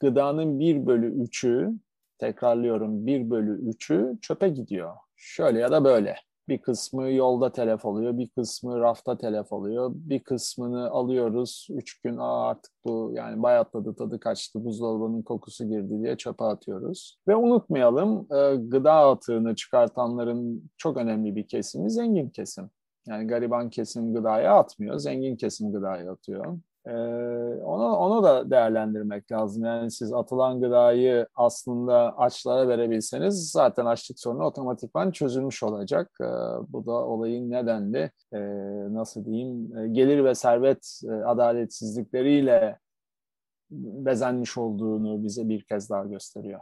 gıdanın 0.00 0.60
bir 0.60 0.86
bölü 0.86 1.22
üçü, 1.22 1.72
tekrarlıyorum 2.18 3.06
bir 3.06 3.30
bölü 3.30 3.68
üçü 3.68 4.18
çöpe 4.22 4.48
gidiyor. 4.48 4.94
Şöyle 5.16 5.58
ya 5.58 5.72
da 5.72 5.84
böyle. 5.84 6.16
Bir 6.52 6.58
kısmı 6.58 7.10
yolda 7.10 7.52
telef 7.52 7.84
oluyor, 7.84 8.18
bir 8.18 8.28
kısmı 8.28 8.80
rafta 8.80 9.18
telef 9.18 9.52
oluyor, 9.52 9.90
bir 9.94 10.20
kısmını 10.20 10.90
alıyoruz. 10.90 11.68
Üç 11.70 12.00
gün 12.00 12.16
Aa, 12.16 12.48
artık 12.48 12.72
bu 12.84 13.12
yani 13.14 13.42
bayatladı, 13.42 13.94
tadı 13.94 14.20
kaçtı, 14.20 14.64
buzdolabının 14.64 15.22
kokusu 15.22 15.68
girdi 15.68 16.02
diye 16.02 16.16
çöpe 16.16 16.44
atıyoruz. 16.44 17.18
Ve 17.28 17.36
unutmayalım 17.36 18.26
e, 18.34 18.56
gıda 18.56 18.92
atığını 18.92 19.54
çıkartanların 19.54 20.70
çok 20.76 20.96
önemli 20.96 21.36
bir 21.36 21.48
kesimi 21.48 21.90
zengin 21.90 22.30
kesim. 22.30 22.70
Yani 23.06 23.26
gariban 23.26 23.70
kesim 23.70 24.14
gıdaya 24.14 24.54
atmıyor, 24.54 24.98
zengin 24.98 25.36
kesim 25.36 25.72
gıdaya 25.72 26.12
atıyor. 26.12 26.58
Ee, 26.86 26.92
onu, 27.64 27.96
onu 27.96 28.22
da 28.22 28.50
değerlendirmek 28.50 29.32
lazım. 29.32 29.64
Yani 29.64 29.90
siz 29.90 30.12
atılan 30.12 30.60
gıdayı 30.60 31.26
aslında 31.34 32.18
açlara 32.18 32.68
verebilseniz 32.68 33.50
zaten 33.50 33.86
açlık 33.86 34.20
sorunu 34.20 34.44
otomatikman 34.44 35.10
çözülmüş 35.10 35.62
olacak. 35.62 36.10
Ee, 36.20 36.24
bu 36.68 36.86
da 36.86 36.92
olayın 36.92 37.50
nedenli 37.50 38.10
e, 38.32 38.38
nasıl 38.94 39.24
diyeyim 39.24 39.78
e, 39.78 39.88
gelir 39.88 40.24
ve 40.24 40.34
servet 40.34 41.00
e, 41.04 41.12
adaletsizlikleriyle 41.12 42.78
bezenmiş 43.70 44.58
olduğunu 44.58 45.22
bize 45.24 45.48
bir 45.48 45.62
kez 45.62 45.90
daha 45.90 46.04
gösteriyor. 46.04 46.60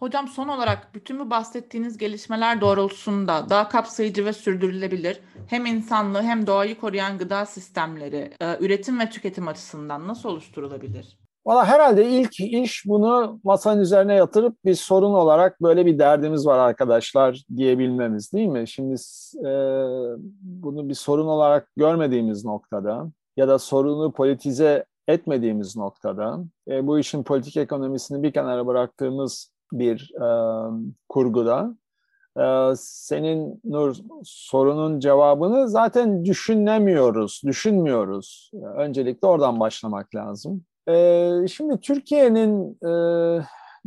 Hocam 0.00 0.28
son 0.28 0.48
olarak 0.48 0.94
bütün 0.94 1.20
bu 1.20 1.30
bahsettiğiniz 1.30 1.98
gelişmeler 1.98 2.60
doğrultusunda 2.60 3.46
daha 3.50 3.68
kapsayıcı 3.68 4.24
ve 4.24 4.32
sürdürülebilir 4.32 5.20
hem 5.46 5.66
insanlığı 5.66 6.22
hem 6.22 6.46
doğayı 6.46 6.80
koruyan 6.80 7.18
gıda 7.18 7.46
sistemleri 7.46 8.30
e, 8.40 8.56
üretim 8.60 9.00
ve 9.00 9.10
tüketim 9.10 9.48
açısından 9.48 10.08
nasıl 10.08 10.28
oluşturulabilir? 10.28 11.18
Valla 11.46 11.66
herhalde 11.66 12.08
ilk 12.08 12.40
iş 12.40 12.82
bunu 12.86 13.40
masanın 13.44 13.80
üzerine 13.80 14.14
yatırıp 14.14 14.64
bir 14.64 14.74
sorun 14.74 15.12
olarak 15.12 15.62
böyle 15.62 15.86
bir 15.86 15.98
derdimiz 15.98 16.46
var 16.46 16.58
arkadaşlar 16.58 17.44
diyebilmemiz 17.56 18.32
değil 18.32 18.48
mi? 18.48 18.68
Şimdi 18.68 18.94
e, 19.46 19.52
bunu 20.40 20.88
bir 20.88 20.94
sorun 20.94 21.26
olarak 21.26 21.68
görmediğimiz 21.76 22.44
noktada 22.44 23.10
ya 23.36 23.48
da 23.48 23.58
sorunu 23.58 24.12
politize 24.12 24.84
etmediğimiz 25.08 25.76
noktada 25.76 26.44
e, 26.68 26.86
bu 26.86 26.98
işin 26.98 27.22
politik 27.22 27.56
ekonomisini 27.56 28.22
bir 28.22 28.32
kenara 28.32 28.66
bıraktığımız 28.66 29.50
bir 29.72 30.12
e, 30.14 30.26
kurguda. 31.08 31.76
E, 32.38 32.72
senin 32.76 33.60
Nur 33.64 33.96
sorunun 34.24 35.00
cevabını 35.00 35.68
zaten 35.68 36.24
düşünemiyoruz, 36.24 37.42
düşünmüyoruz. 37.44 38.50
Öncelikle 38.76 39.28
oradan 39.28 39.60
başlamak 39.60 40.14
lazım. 40.14 40.64
E, 40.88 41.30
şimdi 41.48 41.80
Türkiye'nin 41.80 42.78
e, 42.86 42.92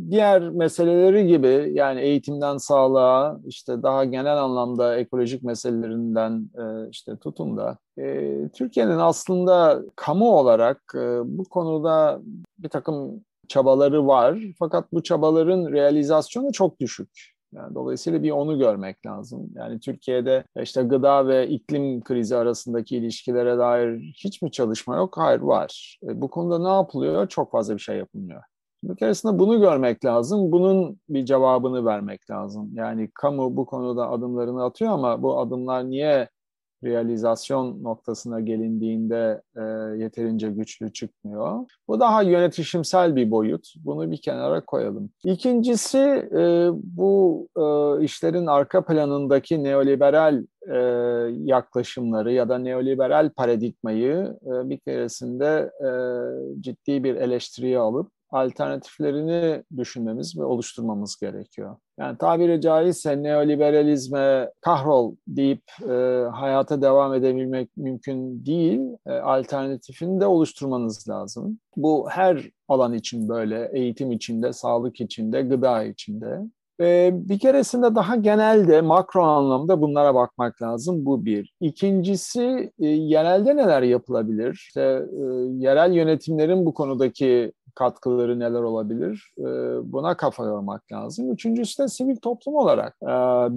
diğer 0.10 0.50
meseleleri 0.50 1.28
gibi 1.28 1.72
yani 1.74 2.02
eğitimden 2.02 2.58
sağlığa 2.58 3.40
işte 3.46 3.84
daha 3.84 4.06
genel 4.06 4.38
anlamda 4.38 4.98
ekolojik 4.98 5.44
meselelerinden 5.44 6.50
e, 6.58 6.90
işte 6.90 7.18
tutun 7.18 7.58
da 7.58 7.78
e, 7.98 8.32
Türkiye'nin 8.54 8.98
aslında 8.98 9.82
kamu 9.96 10.38
olarak 10.38 10.82
e, 10.96 11.20
bu 11.26 11.44
konuda 11.44 12.22
bir 12.58 12.70
takım 12.70 13.26
çabaları 13.48 14.08
var. 14.08 14.40
Fakat 14.60 14.94
bu 14.94 15.04
çabaların 15.04 15.72
realizasyonu 15.72 16.52
çok 16.52 16.80
düşük. 16.80 17.34
Yani 17.54 17.76
dolayısıyla 17.76 18.24
bir 18.24 18.32
onu 18.32 18.58
görmek 18.58 19.06
lazım. 19.06 19.50
Yani 19.56 19.80
Türkiye'de 19.80 20.44
işte 20.62 20.84
gıda 20.84 21.28
ve 21.28 21.48
iklim 21.48 22.04
krizi 22.04 22.36
arasındaki 22.36 22.98
ilişkilere 22.98 23.58
dair 23.58 24.00
hiç 24.00 24.42
mi 24.42 24.52
çalışma 24.52 24.96
yok? 24.96 25.18
Hayır 25.18 25.40
var. 25.42 26.00
E, 26.04 26.22
bu 26.22 26.30
konuda 26.30 26.60
ne 26.60 26.76
yapılıyor? 26.76 27.28
Çok 27.28 27.52
fazla 27.52 27.74
bir 27.74 27.80
şey 27.80 27.98
yapılmıyor. 27.98 28.42
Bir 28.84 28.96
keresinde 28.96 29.40
bunu 29.40 29.60
görmek 29.62 30.06
lazım. 30.06 30.52
Bunun 30.52 31.00
bir 31.10 31.26
cevabını 31.26 31.86
vermek 31.86 32.30
lazım. 32.30 32.72
Yani 32.74 33.10
kamu 33.14 33.58
bu 33.58 33.66
konuda 33.66 34.10
adımlarını 34.10 34.64
atıyor 34.64 34.92
ama 34.92 35.24
bu 35.24 35.40
adımlar 35.40 35.90
niye 35.90 36.30
realizasyon 36.84 37.84
noktasına 37.84 38.40
gelindiğinde 38.40 39.42
e, 39.56 39.62
yeterince 40.04 40.50
güçlü 40.50 40.94
çıkmıyor. 40.94 41.60
Bu 41.88 42.00
daha 42.00 42.22
yönetişimsel 42.22 43.16
bir 43.16 43.32
boyut. 43.32 43.74
Bunu 43.78 44.12
bir 44.12 44.18
kenara 44.18 44.66
koyalım. 44.66 45.10
İkincisi 45.24 46.00
e, 46.38 46.70
bu 46.74 47.48
e, 47.58 48.04
işlerin 48.04 48.46
arka 48.46 48.86
planındaki 48.86 49.64
neoliberal 49.64 50.44
e, 50.72 50.78
yaklaşımları 51.44 52.34
ya 52.34 52.50
da 52.50 52.58
neoliberal 52.58 53.30
paradigmayı 53.30 54.38
e, 54.46 54.70
bir 54.70 54.78
keresinde 54.78 55.72
e, 55.82 55.90
ciddi 56.62 57.04
bir 57.04 57.16
eleştiriye 57.16 57.80
alıp 57.80 58.12
alternatiflerini 58.34 59.64
düşünmemiz 59.78 60.38
ve 60.40 60.44
oluşturmamız 60.44 61.16
gerekiyor. 61.16 61.76
Yani 62.00 62.18
tabiri 62.18 62.62
caizse 62.62 63.24
neoliberalizme 63.24 64.50
kahrol 64.62 65.16
deyip 65.28 65.64
e, 65.82 65.94
hayata 66.32 66.82
devam 66.82 67.14
edebilmek 67.14 67.78
mümkün 67.78 68.46
değil. 68.46 68.82
E, 69.08 69.12
alternatifini 69.12 70.22
de 70.22 70.26
oluşturmanız 70.26 71.10
lazım. 71.10 71.60
Bu 71.76 72.10
her 72.10 72.50
alan 72.68 72.94
için 72.94 73.30
böyle, 73.30 73.70
eğitim 73.74 74.12
içinde, 74.12 74.54
sağlık 74.54 75.02
içinde, 75.02 75.42
gıda 75.42 75.84
içinde. 75.84 76.40
E, 76.82 77.12
bir 77.14 77.40
keresinde 77.40 77.96
daha 77.96 78.16
genelde 78.16 78.82
makro 78.82 79.24
anlamda 79.24 79.82
bunlara 79.82 80.16
bakmak 80.16 80.62
lazım. 80.62 81.06
Bu 81.06 81.26
bir. 81.26 81.54
İkincisi 81.62 82.72
e, 82.80 82.88
yerelde 82.88 83.56
neler 83.56 83.82
yapılabilir? 83.82 84.54
İşte, 84.54 84.82
e, 84.82 85.24
yerel 85.58 85.94
yönetimlerin 85.94 86.66
bu 86.66 86.74
konudaki 86.74 87.52
katkıları 87.76 88.40
neler 88.40 88.62
olabilir? 88.62 89.34
Ee, 89.40 89.44
buna 89.94 90.18
kafa 90.18 90.46
yormak 90.46 90.92
lazım. 90.92 91.32
Üçüncüsü 91.32 91.84
de 91.84 91.88
sivil 91.88 92.16
toplum 92.16 92.56
olarak 92.56 92.98
ee, 93.04 93.08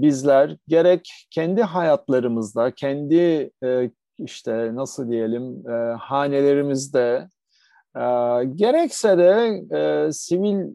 bizler 0.03 0.57
gerek 0.69 1.27
kendi 1.31 1.63
hayatlarımızda, 1.63 2.71
kendi 2.71 3.51
e, 3.65 3.91
işte 4.19 4.75
nasıl 4.75 5.11
diyelim 5.11 5.69
e, 5.71 5.95
hanelerimizde 5.95 7.29
e, 7.97 8.01
gerekse 8.55 9.19
de 9.19 9.63
sivil 10.13 10.67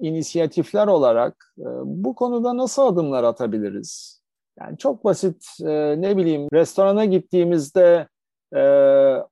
inisiyatifler 0.00 0.86
olarak 0.86 1.54
bu 1.84 2.14
konuda 2.14 2.56
nasıl 2.56 2.82
adımlar 2.82 3.24
atabiliriz? 3.24 4.20
Yani 4.60 4.78
çok 4.78 5.04
basit 5.04 5.46
ne 5.96 6.16
bileyim 6.16 6.48
restorana 6.52 7.04
gittiğimizde 7.04 8.08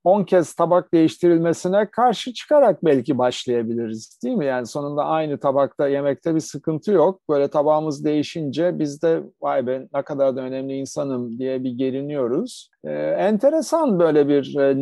10 0.04 0.24
kez 0.24 0.54
tabak 0.54 0.94
değiştirilmesine 0.94 1.90
karşı 1.90 2.32
çıkarak 2.32 2.84
belki 2.84 3.18
başlayabiliriz 3.18 4.20
değil 4.24 4.36
mi? 4.36 4.46
Yani 4.46 4.66
sonunda 4.66 5.04
aynı 5.04 5.38
tabakta 5.38 5.88
yemekte 5.88 6.34
bir 6.34 6.40
sıkıntı 6.40 6.92
yok. 6.92 7.20
Böyle 7.30 7.48
tabağımız 7.48 8.04
değişince 8.04 8.78
biz 8.78 9.02
de 9.02 9.22
vay 9.40 9.66
be 9.66 9.88
ne 9.94 10.02
kadar 10.02 10.36
da 10.36 10.40
önemli 10.40 10.74
insanım 10.74 11.38
diye 11.38 11.64
bir 11.64 11.70
geriniyoruz. 11.70 12.70
Ee, 12.84 12.92
enteresan 13.18 13.98
böyle 13.98 14.28
bir 14.28 14.56
e, 14.56 14.76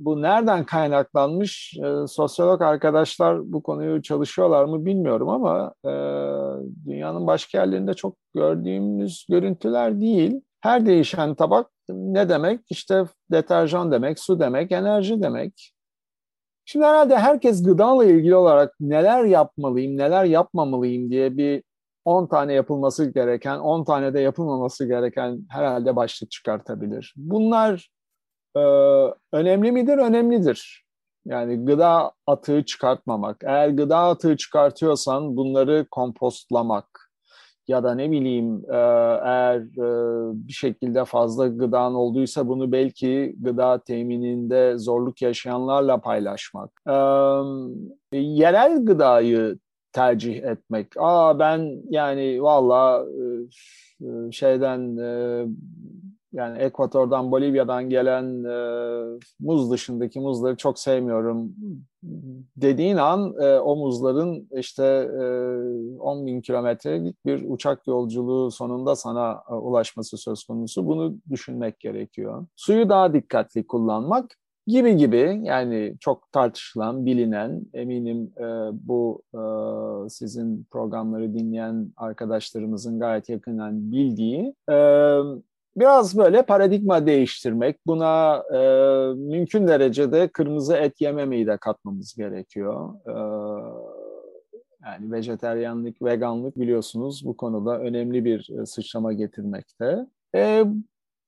bu 0.00 0.22
nereden 0.22 0.64
kaynaklanmış 0.64 1.78
e, 1.78 2.06
sosyolog 2.06 2.62
arkadaşlar 2.62 3.52
bu 3.52 3.62
konuyu 3.62 4.02
çalışıyorlar 4.02 4.64
mı 4.64 4.84
bilmiyorum 4.84 5.28
ama 5.28 5.74
e, 5.84 5.90
dünyanın 6.86 7.26
başka 7.26 7.58
yerlerinde 7.58 7.94
çok 7.94 8.16
gördüğümüz 8.34 9.26
görüntüler 9.28 10.00
değil. 10.00 10.40
Her 10.60 10.86
değişen 10.86 11.34
tabak 11.34 11.70
ne 11.88 12.28
demek? 12.28 12.60
İşte 12.70 13.04
deterjan 13.32 13.92
demek, 13.92 14.18
su 14.18 14.40
demek, 14.40 14.72
enerji 14.72 15.22
demek. 15.22 15.72
Şimdi 16.64 16.84
herhalde 16.84 17.18
herkes 17.18 17.62
gıdayla 17.62 18.04
ilgili 18.04 18.36
olarak 18.36 18.74
neler 18.80 19.24
yapmalıyım, 19.24 19.96
neler 19.96 20.24
yapmamalıyım 20.24 21.10
diye 21.10 21.36
bir 21.36 21.62
10 22.04 22.26
tane 22.26 22.52
yapılması 22.52 23.12
gereken, 23.12 23.58
10 23.58 23.84
tane 23.84 24.14
de 24.14 24.20
yapılmaması 24.20 24.86
gereken 24.86 25.46
herhalde 25.50 25.96
başlık 25.96 26.30
çıkartabilir. 26.30 27.14
Bunlar 27.16 27.90
e, 28.56 28.60
önemli 29.32 29.72
midir? 29.72 29.98
Önemlidir. 29.98 30.84
Yani 31.24 31.64
gıda 31.64 32.12
atığı 32.26 32.64
çıkartmamak. 32.64 33.36
Eğer 33.44 33.68
gıda 33.68 33.98
atığı 33.98 34.36
çıkartıyorsan 34.36 35.36
bunları 35.36 35.86
kompostlamak, 35.90 36.86
ya 37.68 37.84
da 37.84 37.94
ne 37.94 38.10
bileyim 38.10 38.64
e, 38.68 38.76
eğer 39.24 39.60
e, 39.60 40.48
bir 40.48 40.52
şekilde 40.52 41.04
fazla 41.04 41.46
gıdan 41.46 41.94
olduysa 41.94 42.48
bunu 42.48 42.72
belki 42.72 43.36
gıda 43.40 43.78
temininde 43.78 44.78
zorluk 44.78 45.22
yaşayanlarla 45.22 45.98
paylaşmak. 45.98 46.82
E, 48.12 48.18
yerel 48.18 48.84
gıdayı 48.84 49.58
tercih 49.92 50.42
etmek. 50.44 50.86
Aa 50.98 51.38
ben 51.38 51.82
yani 51.90 52.42
valla 52.42 53.06
şeyden 54.30 54.96
yani 56.32 56.58
Ekvator'dan, 56.58 57.32
Bolivya'dan 57.32 57.90
gelen 57.90 58.44
e, 58.44 59.18
muz 59.40 59.70
dışındaki 59.70 60.20
muzları 60.20 60.56
çok 60.56 60.78
sevmiyorum 60.78 61.54
dediğin 62.56 62.96
an 62.96 63.34
e, 63.40 63.58
o 63.58 63.76
muzların 63.76 64.48
işte 64.52 64.84
e, 64.84 65.24
10 65.98 66.26
bin 66.26 66.40
kilometrelik 66.40 67.26
bir 67.26 67.44
uçak 67.48 67.86
yolculuğu 67.86 68.50
sonunda 68.50 68.96
sana 68.96 69.42
e, 69.50 69.54
ulaşması 69.54 70.16
söz 70.16 70.44
konusu. 70.44 70.86
Bunu 70.86 71.16
düşünmek 71.30 71.80
gerekiyor. 71.80 72.46
Suyu 72.56 72.88
daha 72.88 73.14
dikkatli 73.14 73.66
kullanmak 73.66 74.36
gibi 74.66 74.96
gibi 74.96 75.40
yani 75.42 75.94
çok 76.00 76.32
tartışılan, 76.32 77.06
bilinen 77.06 77.62
eminim 77.74 78.32
e, 78.38 78.44
bu 78.72 79.22
e, 79.34 79.40
sizin 80.08 80.66
programları 80.70 81.34
dinleyen 81.34 81.92
arkadaşlarımızın 81.96 83.00
gayet 83.00 83.28
yakından 83.28 83.92
bildiği 83.92 84.54
e, 84.70 84.76
biraz 85.76 86.18
böyle 86.18 86.42
paradigma 86.42 87.06
değiştirmek, 87.06 87.86
buna 87.86 88.42
e, 88.54 88.58
mümkün 89.14 89.68
derecede 89.68 90.28
kırmızı 90.28 90.76
et 90.76 91.00
yememeyi 91.00 91.46
de 91.46 91.56
katmamız 91.56 92.14
gerekiyor. 92.14 92.94
E, 93.06 93.14
yani 94.84 95.12
vejeteryanlık, 95.12 96.02
veganlık 96.02 96.58
biliyorsunuz 96.58 97.22
bu 97.24 97.36
konuda 97.36 97.78
önemli 97.78 98.24
bir 98.24 98.60
e, 98.60 98.66
sıçrama 98.66 99.12
getirmekte. 99.12 100.06
E, 100.34 100.64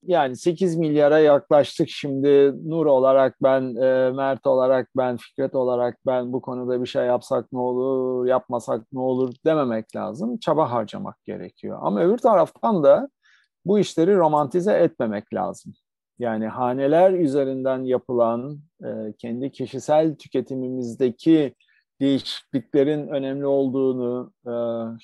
yani 0.07 0.37
8 0.37 0.77
milyara 0.77 1.19
yaklaştık 1.19 1.89
şimdi 1.89 2.55
Nur 2.71 2.87
olarak 2.87 3.37
ben, 3.43 3.75
e, 3.77 4.11
Mert 4.11 4.47
olarak 4.47 4.89
ben, 4.97 5.17
Fikret 5.17 5.55
olarak 5.55 5.99
ben 6.07 6.33
bu 6.33 6.41
konuda 6.41 6.81
bir 6.81 6.87
şey 6.87 7.07
yapsak 7.07 7.53
ne 7.53 7.59
olur, 7.59 8.27
yapmasak 8.27 8.83
ne 8.93 9.01
olur 9.01 9.35
dememek 9.47 9.97
lazım. 9.97 10.39
Çaba 10.39 10.71
harcamak 10.71 11.25
gerekiyor. 11.25 11.79
Ama 11.83 12.01
öbür 12.01 12.19
taraftan 12.19 12.85
da 12.85 13.09
bu 13.65 13.79
işleri 13.79 14.17
romantize 14.17 14.73
etmemek 14.73 15.35
lazım. 15.35 15.73
Yani 16.19 16.47
haneler 16.47 17.13
üzerinden 17.13 17.85
yapılan 17.85 18.61
e, 18.85 18.89
kendi 19.19 19.53
kişisel 19.53 20.17
tüketimimizdeki 20.17 21.55
değişikliklerin 22.01 23.09
önemli 23.09 23.47
olduğunu 23.47 24.33
e, 24.47 24.53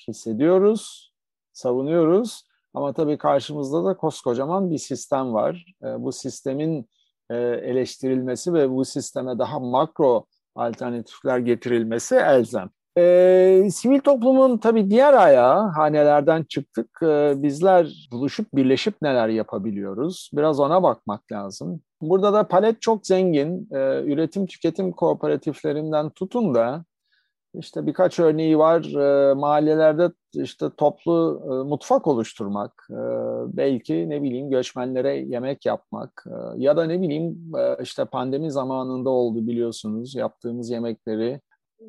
hissediyoruz, 0.07 1.13
savunuyoruz. 1.53 2.43
Ama 2.73 2.93
tabii 2.93 3.17
karşımızda 3.17 3.85
da 3.85 3.97
koskocaman 3.97 4.71
bir 4.71 4.77
sistem 4.77 5.33
var. 5.33 5.65
E, 5.83 6.03
bu 6.03 6.11
sistemin 6.11 6.89
e, 7.29 7.35
eleştirilmesi 7.37 8.53
ve 8.53 8.69
bu 8.69 8.85
sisteme 8.85 9.39
daha 9.39 9.59
makro 9.59 10.25
alternatifler 10.55 11.39
getirilmesi 11.39 12.15
elzem. 12.15 12.69
E, 12.97 13.69
sivil 13.71 13.99
toplumun 13.99 14.57
tabii 14.57 14.89
diğer 14.89 15.13
ayağı 15.13 15.67
hanelerden 15.67 16.43
çıktık. 16.43 16.99
E, 17.03 17.33
bizler 17.43 18.09
buluşup 18.11 18.47
birleşip 18.53 19.01
neler 19.01 19.27
yapabiliyoruz? 19.27 20.29
Biraz 20.33 20.59
ona 20.59 20.83
bakmak 20.83 21.31
lazım. 21.31 21.81
Burada 22.01 22.33
da 22.33 22.47
palet 22.47 22.81
çok 22.81 23.07
zengin. 23.07 23.69
E, 23.71 24.03
üretim 24.03 24.45
tüketim 24.45 24.91
kooperatiflerinden 24.91 26.09
tutun 26.09 26.55
da 26.55 26.85
işte 27.53 27.87
birkaç 27.87 28.19
örneği 28.19 28.57
var. 28.57 28.83
E, 28.83 29.33
mahallelerde 29.33 30.11
işte 30.33 30.69
toplu 30.77 31.41
e, 31.45 31.69
mutfak 31.69 32.07
oluşturmak, 32.07 32.87
e, 32.91 33.01
belki 33.57 34.09
ne 34.09 34.23
bileyim 34.23 34.49
göçmenlere 34.49 35.17
yemek 35.17 35.65
yapmak 35.65 36.25
e, 36.27 36.33
ya 36.57 36.77
da 36.77 36.85
ne 36.85 37.01
bileyim 37.01 37.51
e, 37.57 37.83
işte 37.83 38.05
pandemi 38.05 38.51
zamanında 38.51 39.09
oldu 39.09 39.47
biliyorsunuz 39.47 40.15
yaptığımız 40.15 40.69
yemekleri 40.69 41.41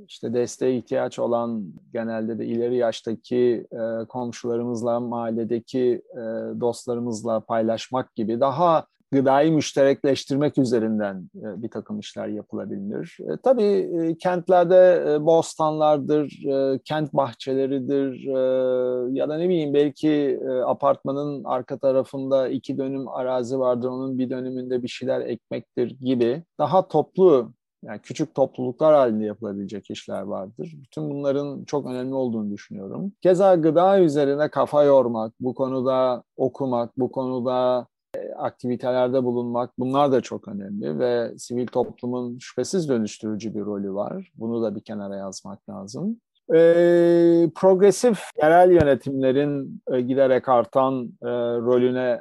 işte 0.09 0.35
desteğe 0.35 0.76
ihtiyaç 0.76 1.18
olan 1.18 1.64
genelde 1.92 2.38
de 2.38 2.46
ileri 2.46 2.76
yaştaki 2.76 3.66
e, 3.72 4.05
komşularımızla, 4.05 5.00
mahalledeki 5.00 6.03
e, 6.12 6.20
dostlarımızla 6.61 7.40
paylaşmak 7.40 8.14
gibi 8.14 8.40
daha 8.40 8.87
gıdayı 9.12 9.53
müşterekleştirmek 9.53 10.59
üzerinden 10.59 11.31
e, 11.35 11.62
bir 11.62 11.68
takım 11.68 11.98
işler 11.98 12.29
yapılabilir. 12.29 13.18
E, 13.20 13.37
tabii 13.42 13.62
e, 13.62 14.18
kentlerde 14.18 15.05
e, 15.09 15.26
bostanlardır, 15.26 16.44
e, 16.46 16.79
kent 16.85 17.12
bahçeleridir 17.12 18.26
e, 18.26 19.18
ya 19.18 19.29
da 19.29 19.37
ne 19.37 19.48
bileyim 19.48 19.74
belki 19.74 20.40
e, 20.48 20.61
apartmanın 20.61 21.44
arka 21.44 21.79
tarafında 21.79 22.48
iki 22.48 22.79
dönüm 22.79 23.09
arazi 23.09 23.59
vardır, 23.59 23.88
onun 23.88 24.18
bir 24.18 24.31
dönümünde 24.31 24.83
bir 24.83 24.88
şeyler 24.88 25.20
ekmektir 25.20 25.90
gibi 26.00 26.42
daha 26.59 26.88
toplu 26.88 27.53
yani 27.83 27.99
küçük 27.99 28.35
topluluklar 28.35 28.95
halinde 28.95 29.25
yapılabilecek 29.25 29.90
işler 29.90 30.23
vardır. 30.23 30.75
Bütün 30.83 31.11
bunların 31.11 31.64
çok 31.64 31.87
önemli 31.87 32.14
olduğunu 32.14 32.51
düşünüyorum. 32.51 33.12
Keza 33.23 33.55
gıda 33.55 34.01
üzerine 34.01 34.49
kafa 34.49 34.85
yormak, 34.85 35.33
bu 35.40 35.55
konuda 35.55 36.23
okumak, 36.37 36.99
bu 36.99 37.12
konuda 37.12 37.87
e, 38.16 38.33
aktivitelerde 38.33 39.25
bulunmak 39.25 39.71
bunlar 39.79 40.12
da 40.12 40.21
çok 40.21 40.49
önemli 40.49 40.99
ve 40.99 41.38
sivil 41.38 41.66
toplumun 41.66 42.38
şüphesiz 42.38 42.88
dönüştürücü 42.88 43.55
bir 43.55 43.61
rolü 43.61 43.95
var. 43.95 44.33
Bunu 44.35 44.62
da 44.62 44.77
bir 44.77 44.81
kenara 44.81 45.16
yazmak 45.16 45.69
lazım. 45.69 46.21
Ee, 46.55 47.51
progresif 47.55 48.21
yerel 48.43 48.71
yönetimlerin 48.71 49.83
e, 49.93 50.01
giderek 50.01 50.49
artan 50.49 51.05
e, 51.23 51.29
rolüne 51.59 52.11
e, 52.11 52.21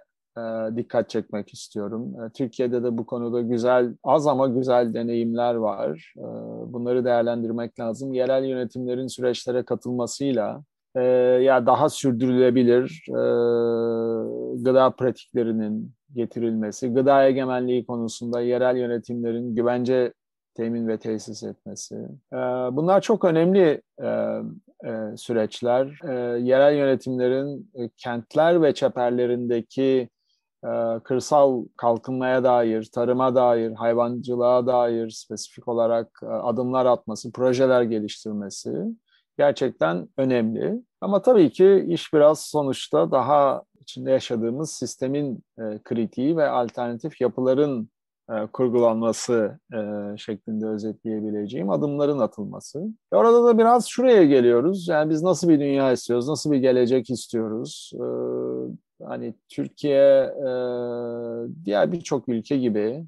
dikkat 0.76 1.10
çekmek 1.10 1.54
istiyorum. 1.54 2.16
E, 2.22 2.30
Türkiye'de 2.30 2.84
de 2.84 2.98
bu 2.98 3.06
konuda 3.06 3.42
güzel, 3.42 3.96
az 4.04 4.28
ama 4.28 4.48
güzel 4.48 4.94
deneyimler 4.94 5.56
var. 5.56 6.14
E, 6.18 6.24
bunları 6.74 7.06
değerlendirmek 7.06 7.80
lazım. 7.80 8.14
Yerel 8.14 8.44
yönetimlerin 8.44 9.08
süreçlere 9.08 9.64
katılmasıyla 9.64 10.64
ya 11.42 11.66
daha 11.66 11.90
sürdürülebilir 11.90 13.04
gıda 14.64 14.90
pratiklerinin 14.90 15.92
getirilmesi, 16.16 16.94
gıda 16.94 17.26
egemenliği 17.26 17.86
konusunda 17.86 18.42
yerel 18.42 18.78
yönetimlerin 18.78 19.56
güvence 19.56 20.14
temin 20.54 20.88
ve 20.88 20.98
tesis 20.98 21.44
etmesi. 21.44 21.96
Bunlar 22.72 23.02
çok 23.02 23.26
önemli 23.26 23.82
süreçler. 25.18 26.00
Yerel 26.40 26.76
yönetimlerin 26.76 27.72
kentler 27.98 28.62
ve 28.62 28.74
çeperlerindeki 28.74 29.84
e, 29.84 30.10
kırsal 31.04 31.66
kalkınmaya 31.78 32.44
dair, 32.44 32.90
tarıma 32.94 33.36
dair, 33.36 33.72
hayvancılığa 33.72 34.68
dair 34.68 35.10
spesifik 35.10 35.68
olarak 35.68 36.20
e, 36.24 36.26
adımlar 36.26 36.86
atması, 36.86 37.32
projeler 37.32 37.82
geliştirmesi 37.82 38.74
gerçekten 39.38 40.10
önemli. 40.18 40.82
Ama 41.02 41.22
tabii 41.22 41.52
ki 41.52 41.86
iş 41.90 42.14
biraz 42.14 42.40
sonuçta 42.42 43.12
daha 43.12 43.64
içinde 43.82 44.12
yaşadığımız 44.12 44.72
sistemin 44.72 45.44
e, 45.60 45.80
kritiği 45.84 46.38
ve 46.38 46.50
alternatif 46.50 47.22
yapıların 47.22 47.90
kurgulanması 48.54 49.60
şeklinde 50.18 50.68
özetleyebileceğim 50.68 51.70
adımların 51.70 52.20
atılması. 52.20 52.84
Orada 53.12 53.44
da 53.44 53.58
biraz 53.58 53.88
şuraya 53.88 54.26
geliyoruz. 54.26 54.88
Yani 54.88 55.10
biz 55.10 55.24
nasıl 55.24 55.50
bir 55.50 55.60
dünya 55.60 55.92
istiyoruz, 55.92 56.28
nasıl 56.28 56.52
bir 56.52 56.58
gelecek 56.58 57.10
istiyoruz? 57.10 57.92
Hani 59.04 59.34
Türkiye 59.50 60.24
e, 60.24 60.50
diğer 61.66 61.92
birçok 61.92 62.30
ülke 62.30 62.58
gibi 62.58 63.06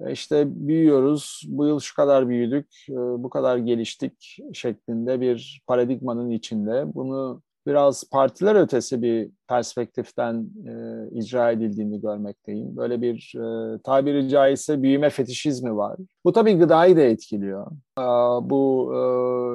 e, 0.00 0.12
işte 0.12 0.44
büyüyoruz, 0.68 1.42
bu 1.48 1.66
yıl 1.66 1.80
şu 1.80 1.94
kadar 1.94 2.28
büyüdük, 2.28 2.66
e, 2.90 2.94
bu 2.94 3.30
kadar 3.30 3.56
geliştik 3.56 4.38
şeklinde 4.52 5.20
bir 5.20 5.62
paradigmanın 5.66 6.30
içinde. 6.30 6.94
Bunu 6.94 7.42
biraz 7.70 8.04
partiler 8.10 8.54
ötesi 8.54 9.02
bir 9.02 9.30
perspektiften 9.48 10.46
e, 10.66 10.72
icra 11.18 11.50
edildiğini 11.50 12.00
görmekteyim. 12.00 12.76
Böyle 12.76 13.02
bir 13.02 13.32
e, 13.36 13.78
tabiri 13.78 14.28
caizse 14.28 14.82
büyüme 14.82 15.10
fetişizmi 15.10 15.76
var. 15.76 15.96
Bu 16.24 16.32
tabii 16.32 16.58
gıdayı 16.58 16.96
da 16.96 17.00
etkiliyor. 17.00 17.66
E, 17.98 18.02
bu 18.50 18.92
e, 18.94 19.00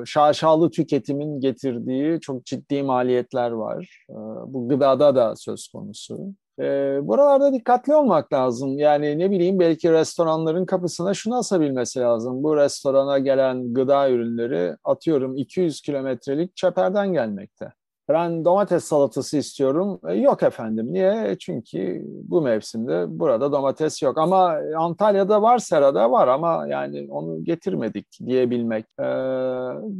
şaşalı 0.06 0.72
tüketimin 0.72 1.40
getirdiği 1.40 2.20
çok 2.20 2.46
ciddi 2.46 2.84
maliyetler 2.84 3.52
var. 3.52 4.06
E, 4.10 4.16
bu 4.48 4.70
gıdada 4.70 5.16
da 5.16 5.36
söz 5.36 5.68
konusu. 5.68 6.34
E, 6.60 6.64
buralarda 7.04 7.54
dikkatli 7.54 7.96
olmak 7.96 8.34
lazım. 8.34 8.80
Yani 8.80 9.20
ne 9.20 9.32
bileyim 9.32 9.60
belki 9.60 9.92
restoranların 9.92 10.66
kapısına 10.66 11.14
şunu 11.14 11.38
asabilmesi 11.38 12.00
lazım. 12.00 12.44
Bu 12.44 12.58
restorana 12.58 13.20
gelen 13.20 13.74
gıda 13.74 14.10
ürünleri 14.10 14.76
atıyorum 14.84 15.38
200 15.38 15.82
kilometrelik 15.82 16.56
çeperden 16.56 17.14
gelmekte. 17.14 17.74
Ben 18.10 18.46
domates 18.46 18.84
salatası 18.84 19.38
istiyorum. 19.38 20.00
E, 20.08 20.14
yok 20.14 20.44
efendim. 20.44 20.94
Niye? 20.94 21.36
Çünkü 21.40 22.02
bu 22.06 22.42
mevsimde 22.42 23.20
burada 23.20 23.52
domates 23.52 24.02
yok. 24.02 24.18
Ama 24.18 24.58
Antalya'da 24.78 25.42
var, 25.42 25.58
Serada 25.58 26.12
var 26.12 26.28
ama 26.28 26.68
yani 26.68 27.08
onu 27.10 27.44
getirmedik 27.44 28.08
diyebilmek 28.26 28.86
ee, 29.00 29.06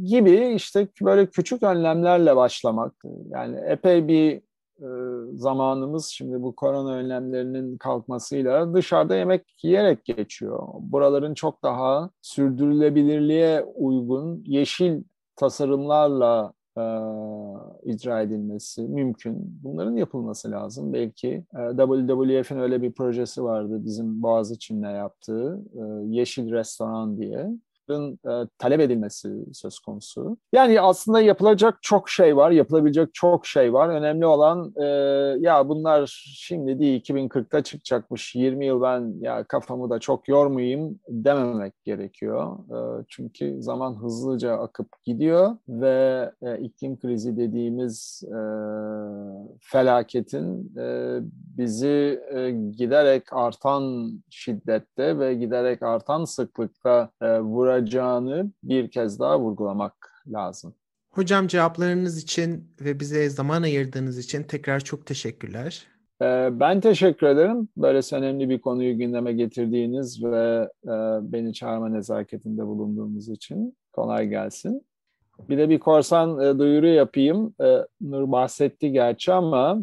gibi 0.04 0.54
işte 0.54 0.88
böyle 1.02 1.26
küçük 1.26 1.62
önlemlerle 1.62 2.36
başlamak. 2.36 2.92
Yani 3.30 3.58
epey 3.66 4.08
bir 4.08 4.40
e, 4.80 4.88
zamanımız 5.32 6.06
şimdi 6.06 6.42
bu 6.42 6.56
korona 6.56 6.92
önlemlerinin 6.92 7.78
kalkmasıyla 7.78 8.74
dışarıda 8.74 9.16
yemek 9.16 9.64
yiyerek 9.64 10.04
geçiyor. 10.04 10.62
Buraların 10.80 11.34
çok 11.34 11.62
daha 11.62 12.10
sürdürülebilirliğe 12.22 13.62
uygun 13.62 14.42
yeşil 14.46 15.02
tasarımlarla 15.36 16.52
e, 16.78 16.84
icra 17.92 18.22
edilmesi 18.22 18.82
mümkün. 18.82 19.60
Bunların 19.64 19.96
yapılması 19.96 20.50
lazım. 20.50 20.92
Belki 20.92 21.28
e, 21.28 21.76
WWF'in 21.76 22.58
öyle 22.58 22.82
bir 22.82 22.92
projesi 22.92 23.44
vardı 23.44 23.84
bizim 23.84 24.22
Boğaziçi'nde 24.22 24.88
yaptığı 24.88 25.62
e, 25.74 25.82
Yeşil 26.06 26.52
Restoran 26.52 27.18
diye 27.18 27.50
e, 27.94 28.48
talep 28.58 28.80
edilmesi 28.80 29.28
söz 29.52 29.78
konusu. 29.78 30.36
Yani 30.52 30.80
aslında 30.80 31.20
yapılacak 31.20 31.78
çok 31.82 32.10
şey 32.10 32.36
var, 32.36 32.50
yapılabilecek 32.50 33.14
çok 33.14 33.46
şey 33.46 33.72
var. 33.72 33.88
Önemli 33.88 34.26
olan 34.26 34.72
e, 34.76 34.84
ya 35.40 35.68
bunlar 35.68 36.06
şimdi 36.36 36.78
değil 36.78 37.02
2040'ta 37.02 37.62
çıkacakmış, 37.62 38.34
20 38.34 38.66
yıl 38.66 38.82
ben 38.82 39.14
ya 39.20 39.44
kafamı 39.44 39.90
da 39.90 39.98
çok 39.98 40.28
yormayayım 40.28 40.98
dememek 41.08 41.84
gerekiyor. 41.84 42.58
E, 42.58 43.04
çünkü 43.08 43.62
zaman 43.62 43.94
hızlıca 43.94 44.52
akıp 44.52 44.88
gidiyor 45.04 45.56
ve 45.68 46.30
e, 46.42 46.58
iklim 46.58 47.00
krizi 47.00 47.36
dediğimiz 47.36 48.22
e, 48.24 48.38
felaketin 49.60 50.76
e, 50.78 51.18
bizi 51.58 52.20
e, 52.34 52.50
giderek 52.50 53.32
artan 53.32 54.12
şiddette 54.30 55.18
ve 55.18 55.34
giderek 55.34 55.82
artan 55.82 56.24
sıklıkta 56.24 57.10
e, 57.22 57.40
vura 57.40 57.75
olacağını 57.76 58.50
bir 58.62 58.90
kez 58.90 59.20
daha 59.20 59.40
vurgulamak 59.40 60.24
lazım. 60.26 60.74
Hocam 61.10 61.46
cevaplarınız 61.46 62.22
için 62.22 62.74
ve 62.80 63.00
bize 63.00 63.30
zaman 63.30 63.62
ayırdığınız 63.62 64.18
için 64.18 64.42
tekrar 64.42 64.80
çok 64.80 65.06
teşekkürler. 65.06 65.86
Ee, 66.22 66.48
ben 66.52 66.80
teşekkür 66.80 67.26
ederim. 67.26 67.68
Böyle 67.76 68.00
önemli 68.12 68.48
bir 68.48 68.60
konuyu 68.60 68.98
gündeme 68.98 69.32
getirdiğiniz 69.32 70.24
ve 70.24 70.68
e, 70.84 70.92
beni 71.32 71.54
çağırma 71.54 71.88
nezaketinde 71.88 72.66
bulunduğumuz 72.66 73.28
için 73.28 73.76
kolay 73.92 74.28
gelsin. 74.28 74.86
Bir 75.48 75.58
de 75.58 75.68
bir 75.68 75.78
korsan 75.78 76.40
e, 76.40 76.58
duyuru 76.58 76.86
yapayım. 76.86 77.54
E, 77.60 77.76
Nur 78.00 78.32
bahsetti 78.32 78.92
gerçi 78.92 79.32
ama 79.32 79.78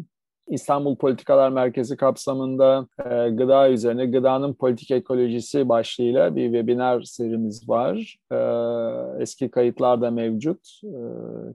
İstanbul 0.48 0.96
Politikalar 0.96 1.50
Merkezi 1.50 1.96
kapsamında 1.96 2.86
e, 2.98 3.30
gıda 3.30 3.70
üzerine 3.70 4.06
gıdanın 4.06 4.54
politik 4.54 4.90
ekolojisi 4.90 5.68
başlığıyla 5.68 6.36
bir 6.36 6.44
webinar 6.44 7.02
serimiz 7.02 7.68
var. 7.68 8.16
E, 8.32 8.38
eski 9.22 9.50
kayıtlar 9.50 10.00
da 10.00 10.10
mevcut. 10.10 10.80
E, 10.84 10.98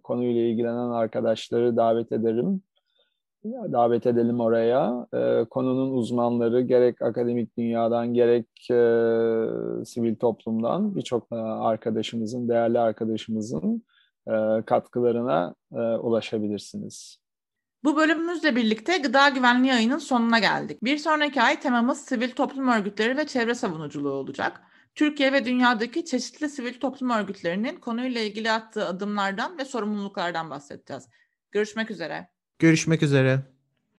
konuyla 0.03 0.41
ilgilenen 0.41 0.89
arkadaşları 0.89 1.77
davet 1.77 2.11
ederim. 2.11 2.61
Davet 3.45 4.05
edelim 4.05 4.39
oraya. 4.39 5.07
E, 5.13 5.45
konunun 5.49 5.93
uzmanları 5.93 6.61
gerek 6.61 7.01
akademik 7.01 7.57
dünyadan 7.57 8.13
gerek 8.13 8.47
e, 8.71 9.85
sivil 9.85 10.15
toplumdan 10.15 10.95
birçok 10.95 11.31
e, 11.31 11.35
arkadaşımızın, 11.35 12.49
değerli 12.49 12.79
arkadaşımızın 12.79 13.83
e, 14.27 14.61
katkılarına 14.65 15.55
e, 15.73 15.79
ulaşabilirsiniz. 15.79 17.28
Bu 17.83 17.97
bölümümüzle 17.97 18.55
birlikte 18.55 18.97
gıda 18.97 19.29
güvenliği 19.29 19.73
ayının 19.73 19.97
sonuna 19.97 20.39
geldik. 20.39 20.83
Bir 20.83 20.97
sonraki 20.97 21.41
ay 21.41 21.59
temamız 21.59 22.05
sivil 22.05 22.31
toplum 22.31 22.67
örgütleri 22.67 23.17
ve 23.17 23.27
çevre 23.27 23.55
savunuculuğu 23.55 24.11
olacak. 24.11 24.61
Türkiye 24.95 25.33
ve 25.33 25.45
dünyadaki 25.45 26.05
çeşitli 26.05 26.49
sivil 26.49 26.79
toplum 26.79 27.09
örgütlerinin 27.09 27.75
konuyla 27.75 28.21
ilgili 28.21 28.51
attığı 28.51 28.85
adımlardan 28.87 29.57
ve 29.57 29.65
sorumluluklardan 29.65 30.49
bahsedeceğiz. 30.49 31.07
Görüşmek 31.51 31.91
üzere. 31.91 32.29
Görüşmek 32.59 33.03
üzere. 33.03 33.58